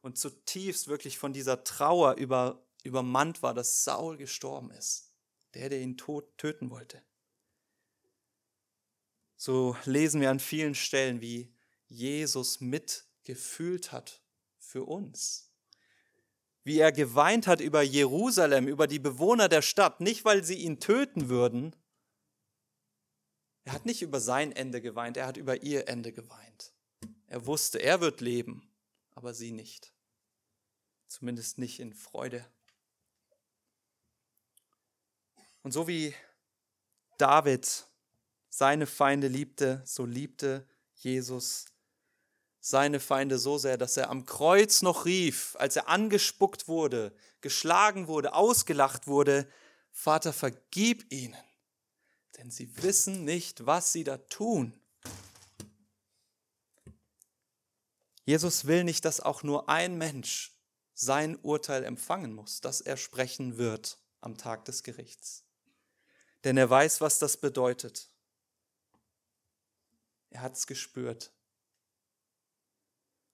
und 0.00 0.18
zutiefst 0.18 0.88
wirklich 0.88 1.16
von 1.16 1.32
dieser 1.32 1.62
Trauer 1.62 2.16
über, 2.16 2.66
übermannt 2.82 3.40
war, 3.44 3.54
dass 3.54 3.84
Saul 3.84 4.16
gestorben 4.16 4.72
ist, 4.72 5.12
der, 5.54 5.68
der 5.68 5.80
ihn 5.80 5.96
tot, 5.96 6.36
töten 6.38 6.70
wollte. 6.70 7.00
So 9.36 9.76
lesen 9.84 10.20
wir 10.20 10.30
an 10.30 10.40
vielen 10.40 10.74
Stellen, 10.74 11.20
wie 11.20 11.54
Jesus 11.86 12.60
mitgefühlt 12.60 13.92
hat 13.92 14.24
für 14.58 14.82
uns. 14.82 15.52
Wie 16.66 16.80
er 16.80 16.90
geweint 16.90 17.46
hat 17.46 17.60
über 17.60 17.82
Jerusalem, 17.82 18.66
über 18.66 18.88
die 18.88 18.98
Bewohner 18.98 19.48
der 19.48 19.62
Stadt, 19.62 20.00
nicht 20.00 20.24
weil 20.24 20.42
sie 20.42 20.56
ihn 20.56 20.80
töten 20.80 21.28
würden. 21.28 21.76
Er 23.62 23.72
hat 23.72 23.86
nicht 23.86 24.02
über 24.02 24.18
sein 24.18 24.50
Ende 24.50 24.82
geweint, 24.82 25.16
er 25.16 25.28
hat 25.28 25.36
über 25.36 25.62
ihr 25.62 25.86
Ende 25.86 26.12
geweint. 26.12 26.72
Er 27.28 27.46
wusste, 27.46 27.78
er 27.78 28.00
wird 28.00 28.20
leben, 28.20 28.68
aber 29.14 29.32
sie 29.32 29.52
nicht. 29.52 29.94
Zumindest 31.06 31.58
nicht 31.58 31.78
in 31.78 31.94
Freude. 31.94 32.44
Und 35.62 35.70
so 35.70 35.86
wie 35.86 36.16
David 37.16 37.86
seine 38.48 38.88
Feinde 38.88 39.28
liebte, 39.28 39.82
so 39.84 40.04
liebte 40.04 40.68
Jesus 40.94 41.66
seine 42.68 42.98
Feinde 42.98 43.38
so 43.38 43.58
sehr, 43.58 43.78
dass 43.78 43.96
er 43.96 44.10
am 44.10 44.26
Kreuz 44.26 44.82
noch 44.82 45.04
rief, 45.04 45.54
als 45.60 45.76
er 45.76 45.88
angespuckt 45.88 46.66
wurde, 46.66 47.14
geschlagen 47.40 48.08
wurde, 48.08 48.34
ausgelacht 48.34 49.06
wurde, 49.06 49.48
Vater, 49.92 50.32
vergib 50.32 51.12
ihnen, 51.12 51.40
denn 52.36 52.50
sie 52.50 52.82
wissen 52.82 53.24
nicht, 53.24 53.66
was 53.66 53.92
sie 53.92 54.02
da 54.02 54.18
tun. 54.18 54.76
Jesus 58.24 58.66
will 58.66 58.82
nicht, 58.82 59.04
dass 59.04 59.20
auch 59.20 59.44
nur 59.44 59.68
ein 59.68 59.96
Mensch 59.96 60.52
sein 60.92 61.36
Urteil 61.36 61.84
empfangen 61.84 62.34
muss, 62.34 62.60
das 62.60 62.80
er 62.80 62.96
sprechen 62.96 63.58
wird 63.58 64.00
am 64.20 64.36
Tag 64.36 64.64
des 64.64 64.82
Gerichts. 64.82 65.44
Denn 66.42 66.56
er 66.56 66.68
weiß, 66.68 67.00
was 67.00 67.20
das 67.20 67.36
bedeutet. 67.36 68.10
Er 70.30 70.42
hat 70.42 70.56
es 70.56 70.66
gespürt. 70.66 71.30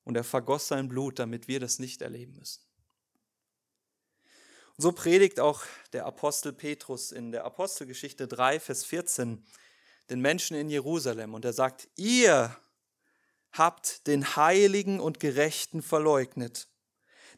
Und 0.05 0.16
er 0.16 0.24
vergoss 0.24 0.68
sein 0.68 0.88
Blut, 0.88 1.18
damit 1.18 1.48
wir 1.48 1.61
das 1.61 1.78
nicht 1.78 2.03
erleben 2.03 2.36
müssen. 2.38 2.62
Und 4.76 4.82
so 4.82 4.92
predigt 4.92 5.38
auch 5.38 5.62
der 5.92 6.07
Apostel 6.07 6.53
Petrus 6.53 7.12
in 7.12 7.30
der 7.30 7.44
Apostelgeschichte 7.44 8.26
3, 8.26 8.59
Vers 8.59 8.84
14 8.84 9.44
den 10.11 10.20
Menschen 10.20 10.57
in 10.57 10.68
Jerusalem. 10.68 11.34
Und 11.34 11.44
er 11.44 11.53
sagt, 11.53 11.88
ihr 11.96 12.57
habt 13.53 14.07
den 14.07 14.36
Heiligen 14.36 15.00
und 15.00 15.20
Gerechten 15.20 15.82
verleugnet. 15.82 16.68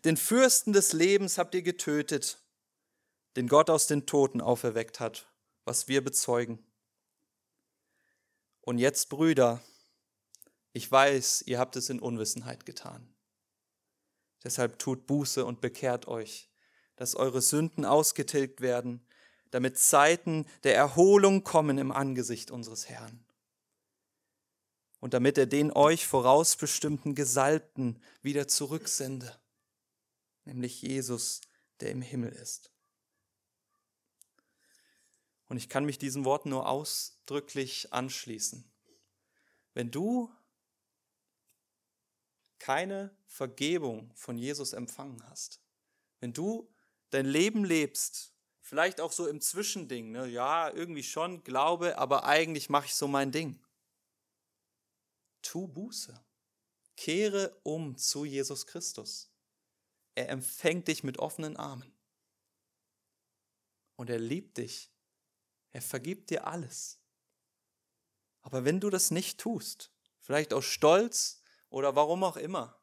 Den 0.05 0.17
Fürsten 0.17 0.73
des 0.73 0.93
Lebens 0.93 1.39
habt 1.39 1.55
ihr 1.55 1.62
getötet, 1.62 2.39
den 3.37 3.49
Gott 3.49 3.71
aus 3.71 3.87
den 3.87 4.07
Toten 4.07 4.41
auferweckt 4.41 5.01
hat, 5.01 5.27
was 5.65 5.89
wir 5.89 6.05
bezeugen. 6.05 6.65
Und 8.61 8.79
jetzt, 8.79 9.09
Brüder, 9.09 9.62
ich 10.75 10.91
weiß, 10.91 11.45
ihr 11.47 11.61
habt 11.61 11.77
es 11.77 11.89
in 11.89 12.01
Unwissenheit 12.01 12.66
getan. 12.66 13.09
Deshalb 14.43 14.79
tut 14.81 15.07
Buße 15.07 15.45
und 15.47 15.61
bekehrt 15.61 16.09
euch, 16.09 16.51
dass 16.97 17.14
eure 17.14 17.41
Sünden 17.41 17.85
ausgetilgt 17.85 18.61
werden, 18.61 19.07
damit 19.53 19.79
Zeiten 19.79 20.47
der 20.64 20.75
Erholung 20.75 21.45
kommen 21.45 21.79
im 21.79 21.93
Angesicht 21.93 22.51
unseres 22.51 22.89
Herrn. 22.89 23.25
Und 24.99 25.14
damit 25.14 25.39
er 25.39 25.47
den 25.47 25.70
euch 25.70 26.09
vorausbestimmten 26.09 27.14
Gesalbten 27.14 28.03
wieder 28.20 28.49
zurücksende, 28.49 29.39
nämlich 30.45 30.83
Jesus, 30.83 31.41
der 31.79 31.93
im 31.93 32.03
Himmel 32.03 32.33
ist. 32.33 32.72
Und 35.47 35.57
ich 35.57 35.68
kann 35.68 35.85
mich 35.85 35.99
diesen 35.99 36.25
Worten 36.25 36.49
nur 36.49 36.68
ausdrücklich 36.68 37.93
anschließen. 37.93 38.68
Wenn 39.72 39.93
du 39.93 40.33
keine 42.59 43.17
Vergebung 43.27 44.13
von 44.15 44.39
Jesus 44.39 44.73
empfangen 44.73 45.23
hast, 45.29 45.61
wenn 46.21 46.33
du 46.33 46.71
dein 47.11 47.27
Leben 47.27 47.65
lebst, 47.65 48.35
vielleicht 48.61 49.01
auch 49.01 49.13
so 49.13 49.27
im 49.27 49.41
Zwischending, 49.41 50.11
ne? 50.11 50.27
ja, 50.27 50.71
irgendwie 50.71 51.03
schon, 51.03 51.45
glaube, 51.45 51.99
aber 51.99 52.25
eigentlich 52.25 52.71
mache 52.71 52.87
ich 52.87 52.95
so 52.95 53.07
mein 53.07 53.31
Ding. 53.31 53.61
Tu 55.43 55.69
Buße. 55.69 56.19
Kehre 56.97 57.61
um 57.63 57.97
zu 57.97 58.25
Jesus 58.25 58.67
Christus. 58.67 59.31
Er 60.15 60.29
empfängt 60.29 60.89
dich 60.89 61.05
mit 61.05 61.19
offenen 61.19 61.57
Armen. 61.57 61.93
Und 63.97 64.11
er 64.11 64.19
liebt 64.19 64.59
dich. 64.59 64.91
Er 65.73 65.83
vergibt 65.83 66.31
dir 66.31 66.47
alles. 66.47 66.99
Aber 68.43 68.65
wenn 68.65 68.81
du 68.81 68.91
das 68.91 69.11
nicht 69.11 69.39
tust, 69.39 69.91
vielleicht 70.21 70.53
aus 70.53 70.65
Stolz 70.65 71.43
oder 71.75 71.97
warum 71.97 72.22
auch 72.22 72.37
immer, 72.37 72.81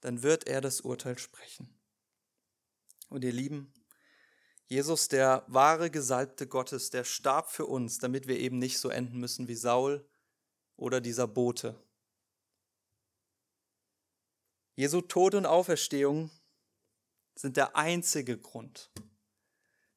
dann 0.00 0.24
wird 0.24 0.48
er 0.48 0.60
das 0.60 0.80
Urteil 0.80 1.16
sprechen. 1.18 1.72
Und 3.08 3.22
ihr 3.22 3.32
Lieben, 3.32 3.72
Jesus, 4.66 5.06
der 5.06 5.44
wahre 5.46 5.88
Gesalbte 5.88 6.48
Gottes, 6.48 6.90
der 6.90 7.04
starb 7.04 7.48
für 7.48 7.66
uns, 7.66 7.98
damit 7.98 8.26
wir 8.26 8.36
eben 8.40 8.58
nicht 8.58 8.80
so 8.80 8.88
enden 8.88 9.20
müssen 9.20 9.46
wie 9.46 9.54
Saul 9.54 10.04
oder 10.74 11.00
dieser 11.00 11.28
Bote. 11.28 11.80
Jesu 14.74 15.00
Tod 15.00 15.36
und 15.36 15.46
Auferstehung 15.46 16.32
sind 17.36 17.56
der 17.56 17.76
einzige 17.76 18.36
Grund, 18.36 18.90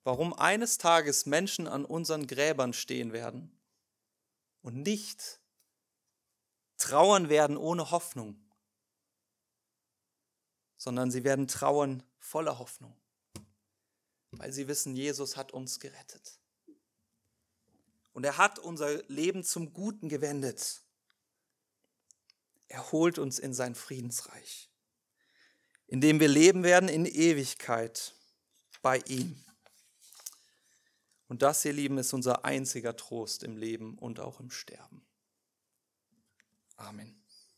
warum 0.03 0.33
eines 0.33 0.77
Tages 0.77 1.25
Menschen 1.25 1.67
an 1.67 1.85
unseren 1.85 2.27
Gräbern 2.27 2.73
stehen 2.73 3.13
werden 3.13 3.59
und 4.61 4.83
nicht 4.83 5.40
trauern 6.81 7.29
werden 7.29 7.57
ohne 7.57 7.91
Hoffnung, 7.91 8.35
sondern 10.77 11.11
sie 11.11 11.23
werden 11.23 11.47
trauern 11.47 12.03
voller 12.19 12.57
Hoffnung, 12.57 12.97
weil 14.31 14.51
sie 14.51 14.67
wissen, 14.67 14.95
Jesus 14.95 15.37
hat 15.37 15.51
uns 15.51 15.79
gerettet. 15.79 16.39
Und 18.13 18.25
er 18.25 18.37
hat 18.37 18.59
unser 18.59 19.03
Leben 19.03 19.43
zum 19.43 19.73
Guten 19.73 20.09
gewendet. 20.09 20.81
Er 22.67 22.91
holt 22.91 23.19
uns 23.19 23.39
in 23.39 23.53
sein 23.53 23.75
Friedensreich, 23.75 24.69
in 25.87 26.01
dem 26.01 26.19
wir 26.19 26.27
leben 26.27 26.63
werden 26.63 26.89
in 26.89 27.05
Ewigkeit 27.05 28.13
bei 28.81 28.97
ihm. 29.07 29.41
Und 31.27 31.41
das, 31.41 31.63
ihr 31.63 31.73
Lieben, 31.73 31.97
ist 31.97 32.11
unser 32.13 32.43
einziger 32.43 32.95
Trost 32.95 33.43
im 33.43 33.55
Leben 33.55 33.97
und 33.97 34.19
auch 34.19 34.39
im 34.39 34.51
Sterben. 34.51 35.05
Amen. 36.87 37.20